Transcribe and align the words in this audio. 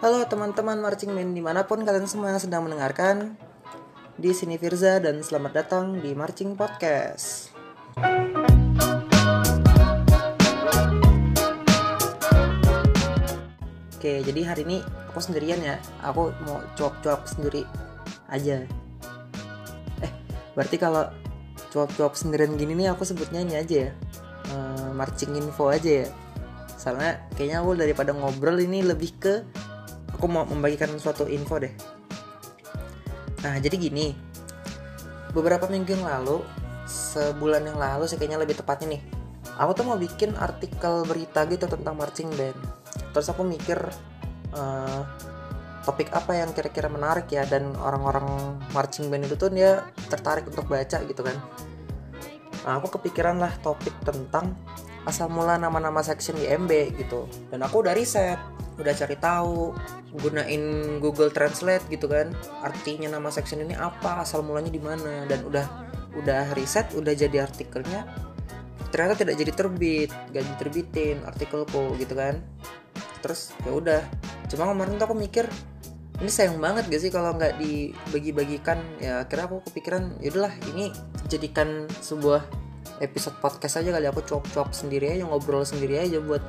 Halo 0.00 0.24
teman-teman 0.24 0.80
marching 0.80 1.12
band 1.12 1.36
di 1.36 1.44
mana 1.44 1.68
pun 1.68 1.84
kalian 1.84 2.08
semua 2.08 2.32
sedang 2.40 2.64
mendengarkan 2.64 3.36
Di 4.16 4.32
sini 4.32 4.56
Firza 4.56 4.96
dan 4.96 5.20
selamat 5.20 5.52
datang 5.52 6.00
di 6.00 6.16
Marching 6.16 6.56
Podcast. 6.56 7.52
Oke 13.92 14.24
jadi 14.24 14.40
hari 14.48 14.64
ini 14.64 14.80
aku 15.12 15.20
sendirian 15.20 15.60
ya. 15.60 15.76
Aku 16.00 16.32
mau 16.48 16.64
cuap-cuap 16.80 17.28
sendiri 17.28 17.68
aja. 18.32 18.64
Eh 20.00 20.12
berarti 20.56 20.80
kalau 20.80 21.12
cuap-cuap 21.76 22.16
sendirian 22.16 22.56
gini 22.56 22.72
nih 22.72 22.96
aku 22.96 23.04
sebutnya 23.04 23.44
ini 23.44 23.52
aja 23.52 23.76
ya. 23.84 23.90
Uh, 24.48 24.96
Marching 24.96 25.36
info 25.36 25.68
aja 25.68 26.08
ya. 26.08 26.08
Soalnya 26.80 27.20
kayaknya 27.36 27.60
aku 27.60 27.76
daripada 27.76 28.16
ngobrol 28.16 28.56
ini 28.64 28.80
lebih 28.80 29.12
ke 29.20 29.44
aku 30.20 30.28
mau 30.28 30.44
membagikan 30.44 30.92
suatu 31.00 31.24
info 31.24 31.56
deh. 31.56 31.72
Nah, 33.40 33.56
jadi 33.56 33.80
gini. 33.80 34.12
Beberapa 35.32 35.64
minggu 35.64 35.96
yang 35.96 36.04
lalu, 36.04 36.44
sebulan 36.84 37.64
yang 37.64 37.80
lalu 37.80 38.04
sih 38.04 38.20
kayaknya 38.20 38.44
lebih 38.44 38.60
tepatnya 38.60 39.00
nih. 39.00 39.02
Aku 39.56 39.72
tuh 39.72 39.88
mau 39.88 39.96
bikin 39.96 40.36
artikel 40.36 41.08
berita 41.08 41.48
gitu 41.48 41.64
tentang 41.64 41.96
marching 41.96 42.28
band. 42.36 42.58
Terus 43.16 43.32
aku 43.32 43.48
mikir 43.48 43.80
uh, 44.52 45.00
topik 45.88 46.12
apa 46.12 46.36
yang 46.36 46.52
kira-kira 46.52 46.92
menarik 46.92 47.32
ya 47.32 47.48
dan 47.48 47.72
orang-orang 47.80 48.60
marching 48.76 49.08
band 49.08 49.24
itu 49.24 49.40
tuh 49.40 49.48
dia 49.48 49.88
tertarik 50.12 50.44
untuk 50.52 50.68
baca 50.68 51.00
gitu 51.00 51.24
kan. 51.24 51.36
Nah, 52.68 52.76
aku 52.76 53.00
kepikiran 53.00 53.40
lah 53.40 53.56
topik 53.64 53.96
tentang 54.04 54.52
asal 55.08 55.32
mula 55.32 55.56
nama-nama 55.56 56.04
section 56.04 56.36
di 56.36 56.44
MB 56.44 57.00
gitu. 57.00 57.24
Dan 57.48 57.64
aku 57.64 57.80
udah 57.80 57.96
riset, 57.96 58.36
udah 58.80 58.94
cari 58.96 59.16
tahu, 59.20 59.76
gunain 60.16 60.62
Google 60.98 61.28
Translate 61.28 61.86
gitu 61.92 62.08
kan. 62.08 62.32
Artinya 62.64 63.12
nama 63.12 63.28
section 63.28 63.60
ini 63.60 63.76
apa, 63.76 64.24
asal 64.24 64.40
mulanya 64.40 64.72
di 64.72 64.80
mana 64.80 65.28
dan 65.28 65.44
udah 65.44 65.66
udah 66.16 66.56
riset, 66.58 66.90
udah 66.96 67.12
jadi 67.14 67.46
artikelnya. 67.46 68.08
Ternyata 68.90 69.22
tidak 69.22 69.38
jadi 69.38 69.52
terbit, 69.54 70.10
gak 70.34 70.44
diterbitin 70.56 71.22
artikelku 71.22 71.94
gitu 72.00 72.18
kan. 72.18 72.42
Terus 73.22 73.54
ya 73.62 73.70
udah. 73.70 74.02
Cuma 74.50 74.66
kemarin 74.66 74.98
tuh 74.98 75.06
aku 75.06 75.14
mikir 75.14 75.46
ini 76.20 76.28
sayang 76.28 76.60
banget 76.60 76.84
gak 76.92 77.00
sih 77.00 77.08
kalau 77.08 77.32
nggak 77.32 77.56
dibagi-bagikan 77.56 78.76
ya 79.00 79.24
akhirnya 79.24 79.48
aku 79.48 79.64
kepikiran 79.72 80.20
yaudahlah 80.20 80.52
ini 80.68 80.92
jadikan 81.32 81.88
sebuah 82.04 82.44
episode 83.00 83.40
podcast 83.40 83.80
aja 83.80 83.88
kali 83.96 84.04
aku 84.04 84.20
cuap-cuap 84.28 84.76
sendiri 84.76 85.16
aja 85.16 85.24
ngobrol 85.24 85.64
sendiri 85.64 85.96
aja 85.96 86.20
buat 86.20 86.44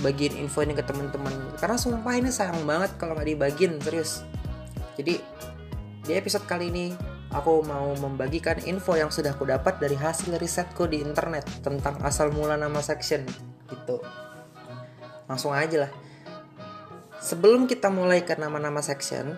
bagiin 0.00 0.38
info 0.38 0.62
ini 0.62 0.78
ke 0.78 0.84
teman-teman 0.86 1.32
karena 1.58 1.74
sumpah 1.74 2.14
ini 2.14 2.30
sayang 2.30 2.62
banget 2.62 2.94
kalau 3.00 3.18
nggak 3.18 3.28
dibagiin 3.34 3.82
serius. 3.82 4.22
Jadi 4.98 5.18
di 6.06 6.12
episode 6.16 6.46
kali 6.46 6.70
ini 6.70 6.86
aku 7.34 7.60
mau 7.66 7.92
membagikan 7.98 8.56
info 8.64 8.96
yang 8.96 9.12
sudah 9.12 9.36
aku 9.36 9.44
dapat 9.44 9.76
dari 9.76 9.94
hasil 9.98 10.32
risetku 10.40 10.88
di 10.88 11.04
internet 11.04 11.44
tentang 11.60 12.00
asal 12.06 12.32
mula 12.32 12.56
nama 12.56 12.80
section 12.80 13.26
gitu. 13.68 14.00
Langsung 15.28 15.52
aja 15.52 15.86
lah. 15.86 15.92
Sebelum 17.18 17.68
kita 17.68 17.92
mulai 17.92 18.24
ke 18.24 18.38
nama-nama 18.38 18.80
section 18.80 19.36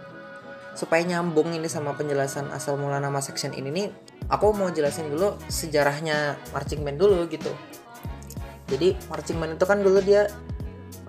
supaya 0.78 1.02
nyambung 1.02 1.50
ini 1.50 1.66
sama 1.66 1.98
penjelasan 1.98 2.54
asal 2.54 2.78
mula 2.78 3.02
nama 3.02 3.18
section 3.18 3.50
ini 3.50 3.68
nih 3.74 3.88
aku 4.30 4.54
mau 4.54 4.70
jelasin 4.70 5.10
dulu 5.10 5.34
sejarahnya 5.50 6.38
marching 6.54 6.86
band 6.86 7.00
dulu 7.02 7.26
gitu. 7.26 7.50
Jadi 8.70 8.94
marching 9.10 9.42
band 9.42 9.58
itu 9.58 9.66
kan 9.66 9.82
dulu 9.82 9.98
dia 9.98 10.30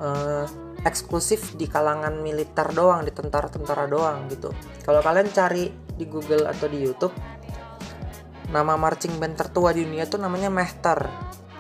uh, 0.02 0.46
eksklusif 0.82 1.54
di 1.54 1.70
kalangan 1.70 2.20
militer 2.20 2.74
doang 2.74 3.06
di 3.06 3.14
tentara-tentara 3.14 3.86
doang 3.86 4.26
gitu. 4.34 4.50
Kalau 4.82 5.00
kalian 5.00 5.30
cari 5.30 5.70
di 5.70 6.06
Google 6.10 6.50
atau 6.50 6.66
di 6.66 6.82
YouTube 6.82 7.14
nama 8.52 8.76
marching 8.76 9.16
band 9.16 9.40
tertua 9.40 9.72
di 9.72 9.88
dunia 9.88 10.04
tuh 10.10 10.20
namanya 10.20 10.52
Mehter 10.52 11.08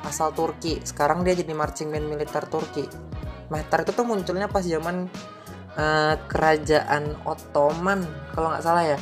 asal 0.03 0.33
Turki. 0.33 0.81
Sekarang 0.81 1.21
dia 1.21 1.37
jadi 1.37 1.53
marching 1.53 1.93
band 1.93 2.09
militer 2.09 2.43
Turki. 2.49 2.83
Mehter 3.53 3.85
itu 3.85 3.91
tuh 3.93 4.03
munculnya 4.03 4.49
pas 4.49 4.65
zaman 4.65 5.07
uh, 5.77 6.15
kerajaan 6.25 7.15
Ottoman 7.23 8.03
kalau 8.33 8.51
nggak 8.51 8.65
salah 8.65 8.83
ya. 8.83 8.99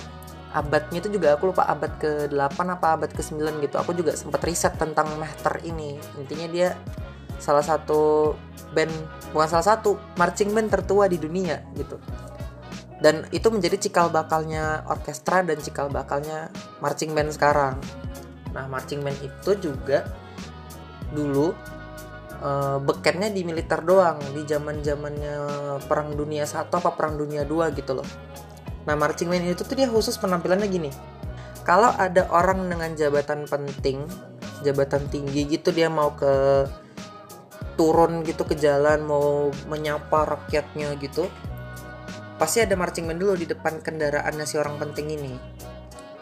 Abadnya 0.50 0.97
itu 0.97 1.13
juga 1.13 1.38
aku 1.38 1.53
lupa 1.53 1.69
abad 1.69 1.94
ke-8 2.01 2.57
apa 2.57 2.97
abad 2.97 3.11
ke-9 3.13 3.61
gitu. 3.61 3.75
Aku 3.77 3.94
juga 3.94 4.17
sempat 4.17 4.41
riset 4.41 4.73
tentang 4.81 5.06
Mehter 5.21 5.61
ini. 5.61 5.95
Intinya 6.17 6.50
dia 6.50 6.73
salah 7.39 7.63
satu 7.63 8.35
band 8.75 8.91
bukan 9.33 9.50
salah 9.50 9.66
satu 9.75 9.97
marching 10.19 10.53
band 10.53 10.69
tertua 10.69 11.09
di 11.09 11.17
dunia 11.17 11.63
gitu. 11.73 11.97
Dan 13.00 13.23
itu 13.31 13.47
menjadi 13.47 13.79
cikal 13.79 14.11
bakalnya 14.11 14.83
orkestra 14.91 15.39
dan 15.39 15.55
cikal 15.63 15.88
bakalnya 15.88 16.51
marching 16.83 17.16
band 17.16 17.31
sekarang. 17.31 17.79
Nah 18.51 18.67
marching 18.67 19.00
band 19.00 19.16
itu 19.23 19.55
juga 19.55 20.03
dulu 21.16 21.55
uh, 22.44 22.77
di 23.33 23.41
militer 23.47 23.79
doang 23.81 24.19
di 24.35 24.44
zaman 24.45 24.83
zamannya 24.83 25.35
perang 25.88 26.13
dunia 26.13 26.44
satu 26.44 26.77
apa 26.83 26.91
perang 26.94 27.16
dunia 27.16 27.47
dua 27.47 27.71
gitu 27.71 27.97
loh. 27.97 28.07
Nah 28.83 29.00
marching 29.00 29.31
band 29.31 29.47
itu 29.47 29.63
tuh 29.63 29.79
dia 29.79 29.88
khusus 29.88 30.19
penampilannya 30.19 30.67
gini. 30.67 30.91
Kalau 31.63 31.95
ada 31.95 32.27
orang 32.33 32.67
dengan 32.67 32.91
jabatan 33.00 33.47
penting 33.47 34.03
jabatan 34.59 35.07
tinggi 35.07 35.47
gitu 35.47 35.71
dia 35.71 35.88
mau 35.88 36.11
ke 36.19 36.66
turun 37.79 38.28
gitu 38.28 38.44
ke 38.44 38.59
jalan 38.59 39.07
mau 39.07 39.47
menyapa 39.72 40.28
rakyatnya 40.28 41.00
gitu 41.00 41.31
pasti 42.35 42.63
ada 42.63 42.75
marching 42.75 43.07
band 43.07 43.19
dulu 43.19 43.35
di 43.35 43.47
depan 43.47 43.84
kendaraannya 43.84 44.47
si 44.47 44.56
orang 44.56 44.79
penting 44.79 45.12
ini. 45.12 45.35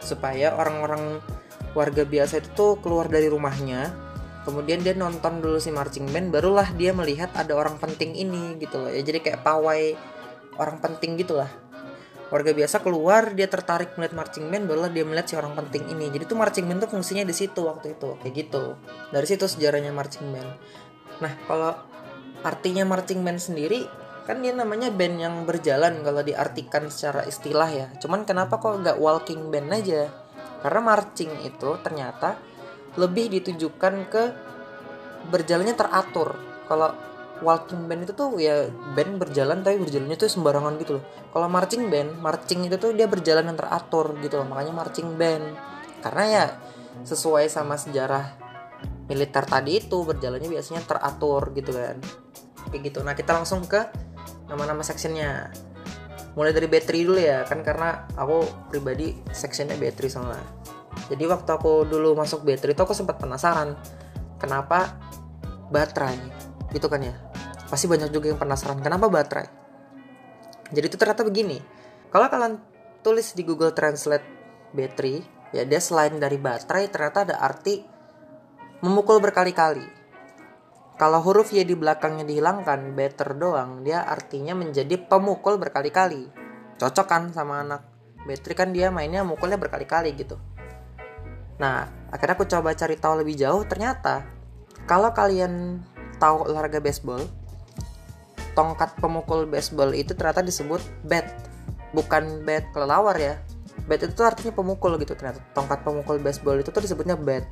Supaya 0.01 0.57
orang-orang 0.57 1.21
warga 1.77 2.05
biasa 2.05 2.41
itu 2.41 2.49
tuh 2.57 2.71
keluar 2.81 3.05
dari 3.05 3.29
rumahnya 3.29 3.93
kemudian 4.41 4.79
dia 4.79 4.95
nonton 4.95 5.43
dulu 5.43 5.59
si 5.59 5.69
marching 5.69 6.07
band 6.09 6.31
barulah 6.31 6.71
dia 6.73 6.95
melihat 6.95 7.29
ada 7.35 7.51
orang 7.53 7.77
penting 7.77 8.17
ini 8.17 8.57
gitu 8.57 8.81
loh 8.81 8.89
ya. 8.89 9.01
Jadi 9.05 9.19
kayak 9.21 9.45
pawai 9.45 9.93
orang 10.57 10.77
penting 10.81 11.17
gitulah 11.21 11.49
warga 12.27 12.51
biasa 12.51 12.83
keluar 12.83 13.31
dia 13.37 13.47
tertarik 13.47 13.95
melihat 13.95 14.17
marching 14.17 14.49
band 14.49 14.67
barulah 14.67 14.91
dia 14.91 15.05
melihat 15.05 15.27
si 15.29 15.35
orang 15.37 15.53
penting 15.53 15.85
ini. 15.91 16.09
Jadi 16.09 16.25
tuh 16.25 16.37
marching 16.39 16.65
band 16.65 16.87
tuh 16.87 16.91
fungsinya 16.97 17.27
di 17.27 17.35
situ 17.35 17.61
waktu 17.61 17.93
itu 17.93 18.17
kayak 18.25 18.33
gitu. 18.33 18.73
Dari 19.13 19.27
situ 19.29 19.45
sejarahnya 19.45 19.93
marching 19.93 20.33
band 20.33 20.49
nah 21.17 21.33
kalau 21.49 21.73
artinya 22.45 22.85
marching 22.85 23.25
band 23.25 23.41
sendiri 23.41 23.89
kan 24.27 24.43
dia 24.43 24.51
namanya 24.51 24.91
band 24.91 25.15
yang 25.23 25.35
berjalan 25.47 26.03
kalau 26.03 26.19
diartikan 26.19 26.91
secara 26.91 27.23
istilah 27.23 27.71
ya. 27.71 27.87
Cuman 28.03 28.27
kenapa 28.27 28.59
kok 28.59 28.83
nggak 28.83 28.99
walking 28.99 29.47
band 29.47 29.71
aja? 29.71 30.11
Karena 30.59 30.83
marching 30.83 31.47
itu 31.47 31.79
ternyata 31.79 32.35
lebih 32.99 33.31
ditujukan 33.39 33.93
ke 34.11 34.23
berjalannya 35.31 35.79
teratur. 35.79 36.35
Kalau 36.67 36.91
walking 37.39 37.87
band 37.87 38.03
itu 38.03 38.11
tuh 38.11 38.35
ya 38.35 38.67
band 38.67 39.15
berjalan 39.15 39.63
tapi 39.63 39.79
berjalannya 39.79 40.19
tuh 40.19 40.27
sembarangan 40.27 40.75
gitu 40.83 40.99
loh. 40.99 41.03
Kalau 41.31 41.47
marching 41.47 41.87
band 41.87 42.19
marching 42.19 42.67
itu 42.67 42.75
tuh 42.75 42.91
dia 42.91 43.07
berjalan 43.07 43.47
yang 43.47 43.55
teratur 43.55 44.11
gitu 44.19 44.43
loh. 44.43 44.47
Makanya 44.51 44.75
marching 44.75 45.15
band. 45.15 45.55
Karena 46.03 46.23
ya 46.27 46.45
sesuai 47.07 47.47
sama 47.47 47.79
sejarah 47.79 48.46
militer 49.07 49.43
tadi 49.47 49.79
itu 49.79 50.03
berjalannya 50.03 50.47
biasanya 50.51 50.83
teratur 50.83 51.51
gitu 51.55 51.71
kan. 51.71 51.97
Kayak 52.71 52.81
gitu. 52.91 52.99
Nah 53.03 53.15
kita 53.15 53.31
langsung 53.35 53.63
ke 53.63 53.87
nama-nama 54.51 54.83
sectionnya. 54.83 55.51
Mulai 56.37 56.53
dari 56.53 56.69
battery 56.69 57.01
dulu 57.07 57.17
ya 57.17 57.41
kan 57.49 57.65
karena 57.65 58.05
aku 58.13 58.45
pribadi 58.69 59.15
sectionnya 59.33 59.73
battery 59.79 60.11
soalnya. 60.11 60.43
Jadi 61.07 61.23
waktu 61.25 61.49
aku 61.49 61.87
dulu 61.87 62.13
masuk 62.13 62.45
battery 62.45 62.75
itu 62.77 62.83
aku 62.83 62.93
sempat 62.93 63.17
penasaran 63.17 63.73
kenapa 64.37 64.99
baterai? 65.73 66.19
Gitu 66.69 66.85
kan 66.85 67.01
ya. 67.01 67.15
Pasti 67.67 67.89
banyak 67.89 68.13
juga 68.13 68.29
yang 68.29 68.39
penasaran 68.39 68.79
kenapa 68.83 69.09
baterai? 69.09 69.47
Jadi 70.69 70.85
itu 70.85 70.97
ternyata 70.99 71.23
begini. 71.23 71.57
Kalau 72.11 72.27
kalian 72.27 72.59
tulis 73.01 73.33
di 73.33 73.43
Google 73.47 73.71
Translate 73.71 74.25
battery 74.75 75.23
ya 75.55 75.63
dia 75.63 75.79
selain 75.79 76.19
dari 76.19 76.35
baterai 76.35 76.91
ternyata 76.91 77.23
ada 77.23 77.35
arti 77.39 77.96
memukul 78.81 79.17
berkali-kali 79.21 79.97
kalau 80.97 81.21
huruf 81.21 81.53
Y 81.53 81.61
di 81.61 81.77
belakangnya 81.77 82.25
dihilangkan, 82.25 82.97
better 82.97 83.37
doang, 83.37 83.85
dia 83.85 84.01
artinya 84.01 84.57
menjadi 84.57 84.97
pemukul 84.97 85.61
berkali-kali. 85.61 86.25
Cocok 86.81 87.05
kan 87.05 87.29
sama 87.29 87.61
anak 87.61 87.85
battery 88.25 88.53
kan 88.57 88.73
dia 88.75 88.89
mainnya 88.89 89.21
mukulnya 89.21 89.61
berkali-kali 89.61 90.17
gitu. 90.17 90.41
Nah, 91.61 91.85
akhirnya 92.09 92.33
aku 92.33 92.49
coba 92.49 92.73
cari 92.73 92.97
tahu 92.97 93.13
lebih 93.21 93.37
jauh. 93.37 93.61
Ternyata, 93.69 94.25
kalau 94.89 95.13
kalian 95.15 95.85
tahu 96.17 96.49
olahraga 96.49 96.81
baseball, 96.81 97.21
tongkat 98.57 98.97
pemukul 98.97 99.45
baseball 99.45 99.93
itu 99.93 100.17
ternyata 100.17 100.41
disebut 100.41 100.81
bat, 101.05 101.29
bukan 101.93 102.41
bat 102.41 102.65
kelelawar 102.73 103.15
ya. 103.21 103.37
Bat 103.85 104.11
itu 104.11 104.21
artinya 104.25 104.53
pemukul 104.53 104.97
gitu 104.97 105.13
ternyata. 105.13 105.45
Tongkat 105.53 105.85
pemukul 105.85 106.17
baseball 106.17 106.57
itu 106.57 106.73
tuh 106.73 106.81
disebutnya 106.81 107.13
bat. 107.13 107.45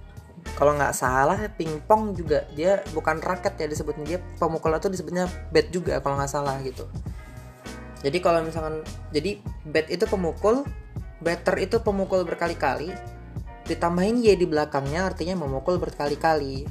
Kalau 0.55 0.71
nggak 0.71 0.95
salah, 0.95 1.51
pingpong 1.59 2.15
juga 2.15 2.47
dia 2.55 2.79
bukan 2.95 3.19
raket 3.19 3.59
ya 3.59 3.67
disebutnya. 3.67 4.05
Dia 4.07 4.19
pemukul 4.39 4.71
itu 4.71 4.87
disebutnya 4.87 5.27
bat 5.51 5.67
juga 5.67 5.99
kalau 5.99 6.15
nggak 6.15 6.31
salah 6.31 6.57
gitu. 6.63 6.87
jadi 8.05 8.21
kalau 8.21 8.45
misalkan 8.45 8.85
jadi 9.09 9.41
bat 9.65 9.89
itu 9.89 10.05
pemukul 10.05 10.61
batter 11.25 11.57
itu 11.57 11.81
pemukul 11.81 12.21
berkali-kali 12.21 12.93
ditambahin 13.65 14.21
y 14.21 14.29
di 14.37 14.45
belakangnya 14.45 15.09
artinya 15.09 15.35
memukul 15.35 15.81
berkali-kali. 15.81 16.65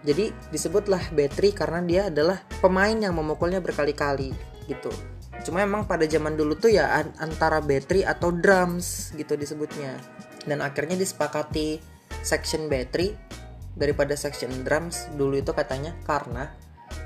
Jadi 0.00 0.32
disebutlah 0.50 1.12
battery 1.14 1.54
karena 1.54 1.80
dia 1.84 2.02
adalah 2.10 2.42
pemain 2.58 2.96
yang 2.96 3.14
memukulnya 3.14 3.62
berkali-kali 3.62 4.34
gitu. 4.66 4.90
Cuma 5.46 5.62
emang 5.62 5.86
pada 5.86 6.04
zaman 6.04 6.36
dulu 6.36 6.56
tuh 6.58 6.72
ya 6.74 6.90
antara 7.20 7.62
battery 7.62 8.04
atau 8.04 8.34
drums 8.34 9.14
gitu 9.14 9.38
disebutnya. 9.38 9.94
Dan 10.44 10.64
akhirnya 10.64 10.96
disepakati 10.96 11.78
section 12.24 12.66
battery 12.66 13.14
daripada 13.78 14.18
section 14.18 14.50
drums 14.66 15.06
dulu 15.14 15.38
itu 15.38 15.54
katanya 15.54 15.94
karena 16.02 16.50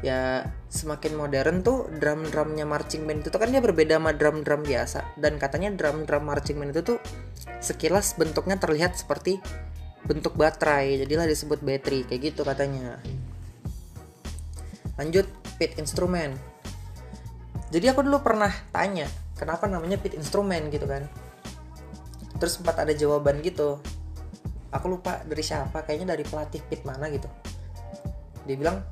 ya 0.00 0.48
semakin 0.72 1.16
modern 1.16 1.60
tuh 1.60 1.88
drum-drumnya 2.00 2.64
marching 2.64 3.04
band 3.04 3.24
itu 3.24 3.28
tuh 3.28 3.40
kan 3.40 3.52
dia 3.52 3.60
berbeda 3.60 4.00
sama 4.00 4.16
drum-drum 4.16 4.64
biasa. 4.64 5.16
Dan 5.16 5.36
katanya 5.36 5.72
drum-drum 5.76 6.24
marching 6.24 6.56
band 6.60 6.72
itu 6.72 6.96
tuh 6.96 6.98
sekilas 7.60 8.16
bentuknya 8.16 8.56
terlihat 8.56 8.96
seperti 8.96 9.40
bentuk 10.04 10.36
baterai 10.36 11.00
jadilah 11.00 11.24
disebut 11.24 11.64
battery 11.64 12.04
kayak 12.04 12.32
gitu 12.32 12.44
katanya. 12.44 13.00
Lanjut 15.00 15.28
pit 15.56 15.76
instrumen. 15.80 16.36
Jadi 17.72 17.90
aku 17.90 18.04
dulu 18.06 18.20
pernah 18.20 18.52
tanya 18.70 19.08
kenapa 19.34 19.66
namanya 19.66 19.98
pit 19.98 20.14
instrumen 20.14 20.68
gitu 20.68 20.84
kan? 20.84 21.08
Terus 22.38 22.60
sempat 22.60 22.76
ada 22.78 22.92
jawaban 22.92 23.40
gitu 23.40 23.80
aku 24.74 24.98
lupa 24.98 25.22
dari 25.22 25.46
siapa 25.46 25.86
kayaknya 25.86 26.18
dari 26.18 26.26
pelatih 26.26 26.60
pit 26.66 26.82
mana 26.82 27.06
gitu. 27.08 27.30
Dia 28.44 28.56
bilang 28.58 28.82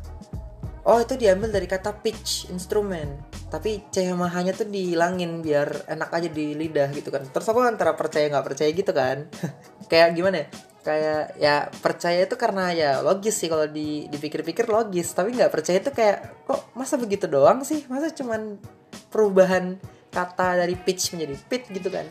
oh 0.86 0.98
itu 1.02 1.18
diambil 1.18 1.50
dari 1.50 1.66
kata 1.66 1.98
pitch 1.98 2.50
instrumen 2.50 3.32
tapi 3.52 3.84
C 3.92 4.08
sama 4.08 4.32
H 4.32 4.48
nya 4.48 4.56
tuh 4.56 4.64
dihilangin 4.64 5.44
biar 5.44 5.84
enak 5.84 6.08
aja 6.08 6.28
di 6.32 6.56
lidah 6.56 6.88
gitu 6.96 7.12
kan. 7.12 7.20
Terus 7.28 7.44
aku 7.52 7.60
antara 7.60 7.92
percaya 7.92 8.32
nggak 8.32 8.46
percaya 8.48 8.70
gitu 8.72 8.96
kan. 8.96 9.28
Kayak 9.92 10.16
gimana 10.16 10.36
ya? 10.40 10.46
Kayak 10.82 11.22
ya 11.36 11.54
percaya 11.68 12.24
itu 12.24 12.34
karena 12.40 12.72
ya 12.72 12.90
logis 13.04 13.36
sih 13.36 13.52
kalau 13.52 13.68
di 13.68 14.08
dipikir-pikir 14.08 14.72
logis. 14.72 15.12
Tapi 15.12 15.36
nggak 15.36 15.52
percaya 15.52 15.84
itu 15.84 15.92
kayak 15.92 16.48
kok 16.48 16.72
masa 16.72 16.96
begitu 16.96 17.28
doang 17.28 17.60
sih? 17.60 17.84
Masa 17.92 18.08
cuman 18.08 18.56
perubahan 19.12 19.76
kata 20.08 20.64
dari 20.64 20.72
pitch 20.72 21.12
menjadi 21.12 21.36
pit 21.44 21.68
gitu 21.68 21.92
kan? 21.92 22.08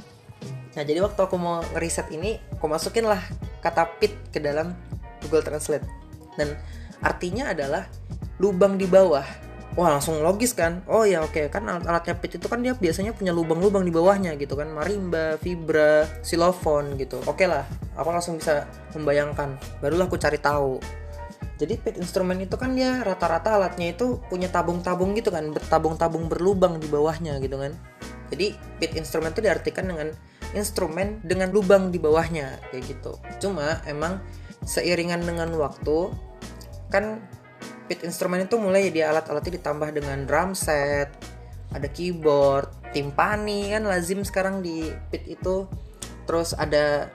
Nah 0.78 0.84
jadi 0.86 1.02
waktu 1.02 1.20
aku 1.20 1.36
mau 1.36 1.60
ngeriset 1.74 2.14
ini, 2.14 2.38
aku 2.54 2.70
masukin 2.70 3.10
lah 3.10 3.20
kata 3.62 4.02
pit 4.02 4.18
ke 4.34 4.42
dalam 4.42 4.74
Google 5.22 5.46
Translate. 5.46 5.86
Dan 6.36 6.58
artinya 7.00 7.54
adalah 7.54 7.86
lubang 8.42 8.76
di 8.76 8.90
bawah. 8.90 9.24
Wah 9.72 9.88
langsung 9.88 10.20
logis 10.20 10.52
kan? 10.52 10.84
Oh 10.92 11.08
ya 11.08 11.24
oke 11.24 11.32
okay. 11.32 11.46
kan 11.48 11.64
alat-alatnya 11.64 12.20
pit 12.20 12.36
itu 12.36 12.44
kan 12.52 12.60
dia 12.60 12.76
biasanya 12.76 13.16
punya 13.16 13.32
lubang-lubang 13.32 13.88
di 13.88 13.94
bawahnya 13.94 14.36
gitu 14.36 14.60
kan 14.60 14.68
marimba, 14.68 15.40
vibra, 15.40 16.04
xylophone 16.28 17.00
gitu. 17.00 17.24
Oke 17.24 17.48
okay 17.48 17.48
lah, 17.48 17.64
aku 17.96 18.12
langsung 18.12 18.36
bisa 18.36 18.68
membayangkan. 18.92 19.56
Barulah 19.80 20.12
aku 20.12 20.20
cari 20.20 20.36
tahu. 20.44 20.76
Jadi 21.56 21.78
pit 21.78 21.96
instrumen 21.96 22.42
itu 22.44 22.58
kan 22.60 22.76
dia 22.76 23.00
rata-rata 23.06 23.56
alatnya 23.56 23.96
itu 23.96 24.20
punya 24.28 24.52
tabung-tabung 24.52 25.16
gitu 25.16 25.32
kan, 25.32 25.54
bertabung-tabung 25.56 26.28
berlubang 26.28 26.82
di 26.82 26.90
bawahnya 26.92 27.40
gitu 27.40 27.56
kan. 27.56 27.72
Jadi 28.28 28.58
pit 28.76 28.92
instrumen 28.98 29.32
itu 29.32 29.40
diartikan 29.40 29.88
dengan 29.88 30.12
instrumen 30.54 31.24
dengan 31.24 31.52
lubang 31.52 31.90
di 31.90 32.00
bawahnya 32.00 32.60
kayak 32.72 32.84
gitu. 32.88 33.16
Cuma 33.40 33.80
emang 33.88 34.20
seiringan 34.66 35.24
dengan 35.26 35.50
waktu 35.58 36.14
kan 36.92 37.24
pit 37.88 38.04
instrumen 38.04 38.46
itu 38.46 38.60
mulai 38.60 38.92
dia 38.92 39.10
alat-alatnya 39.10 39.58
ditambah 39.58 39.90
dengan 39.96 40.24
drum 40.28 40.54
set, 40.54 41.12
ada 41.72 41.88
keyboard, 41.88 42.68
timpani 42.92 43.72
kan 43.72 43.88
lazim 43.88 44.24
sekarang 44.24 44.60
di 44.60 44.92
pit 45.10 45.28
itu. 45.28 45.68
Terus 46.28 46.56
ada 46.56 47.10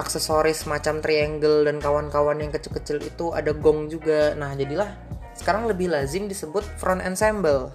aksesoris 0.00 0.64
macam 0.64 1.04
triangle 1.04 1.68
dan 1.68 1.76
kawan-kawan 1.76 2.40
yang 2.40 2.50
kecil-kecil 2.50 3.04
itu 3.04 3.36
ada 3.36 3.52
gong 3.52 3.92
juga. 3.92 4.32
Nah, 4.32 4.56
jadilah 4.56 4.96
sekarang 5.36 5.68
lebih 5.68 5.92
lazim 5.92 6.26
disebut 6.26 6.64
front 6.80 7.04
ensemble 7.04 7.70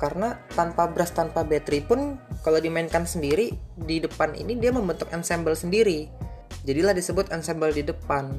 karena 0.00 0.40
tanpa 0.56 0.88
brass 0.88 1.12
tanpa 1.12 1.44
battery 1.44 1.84
pun 1.84 2.16
kalau 2.40 2.58
dimainkan 2.58 3.04
sendiri 3.04 3.52
di 3.76 4.00
depan 4.00 4.32
ini 4.36 4.56
dia 4.56 4.72
membentuk 4.72 5.12
ensemble 5.12 5.52
sendiri. 5.56 6.08
Jadilah 6.64 6.92
disebut 6.92 7.32
ensemble 7.32 7.72
di 7.72 7.84
depan. 7.84 8.32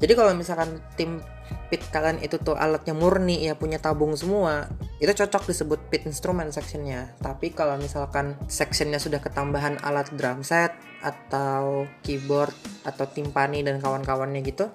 Jadi 0.00 0.12
kalau 0.16 0.32
misalkan 0.32 0.80
tim 0.96 1.20
pit 1.68 1.82
kalian 1.90 2.22
itu 2.22 2.38
tuh 2.38 2.54
alatnya 2.54 2.94
murni 2.94 3.46
ya 3.46 3.54
punya 3.58 3.78
tabung 3.78 4.14
semua 4.14 4.70
itu 5.02 5.10
cocok 5.10 5.50
disebut 5.50 5.80
pit 5.90 6.06
instrument 6.06 6.50
sectionnya. 6.50 7.14
Tapi 7.20 7.52
kalau 7.52 7.76
misalkan 7.76 8.38
sectionnya 8.46 8.98
sudah 8.98 9.22
ketambahan 9.22 9.78
alat 9.82 10.08
drum 10.14 10.42
set 10.42 10.72
atau 11.04 11.84
keyboard 12.02 12.54
atau 12.86 13.06
timpani 13.08 13.64
dan 13.64 13.80
kawan-kawannya 13.80 14.40
gitu 14.44 14.68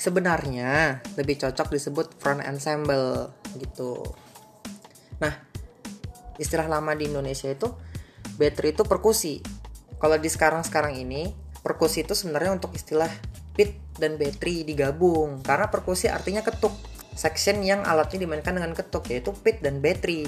sebenarnya 0.00 1.04
lebih 1.20 1.36
cocok 1.36 1.68
disebut 1.76 2.06
front 2.16 2.40
ensemble 2.40 3.28
gitu 3.60 4.00
istilah 6.40 6.64
lama 6.66 6.96
di 6.96 7.06
Indonesia 7.06 7.52
itu 7.52 7.68
battery 8.40 8.72
itu 8.72 8.82
perkusi. 8.88 9.44
Kalau 10.00 10.16
di 10.16 10.32
sekarang-sekarang 10.32 10.96
ini, 10.96 11.28
perkusi 11.60 12.08
itu 12.08 12.16
sebenarnya 12.16 12.56
untuk 12.56 12.72
istilah 12.72 13.12
pit 13.52 13.76
dan 14.00 14.16
battery 14.16 14.64
digabung. 14.64 15.44
Karena 15.44 15.68
perkusi 15.68 16.08
artinya 16.08 16.40
ketuk. 16.40 16.72
Section 17.12 17.60
yang 17.60 17.84
alatnya 17.84 18.24
dimainkan 18.24 18.56
dengan 18.56 18.72
ketuk 18.72 19.12
yaitu 19.12 19.36
pit 19.36 19.60
dan 19.60 19.84
battery. 19.84 20.24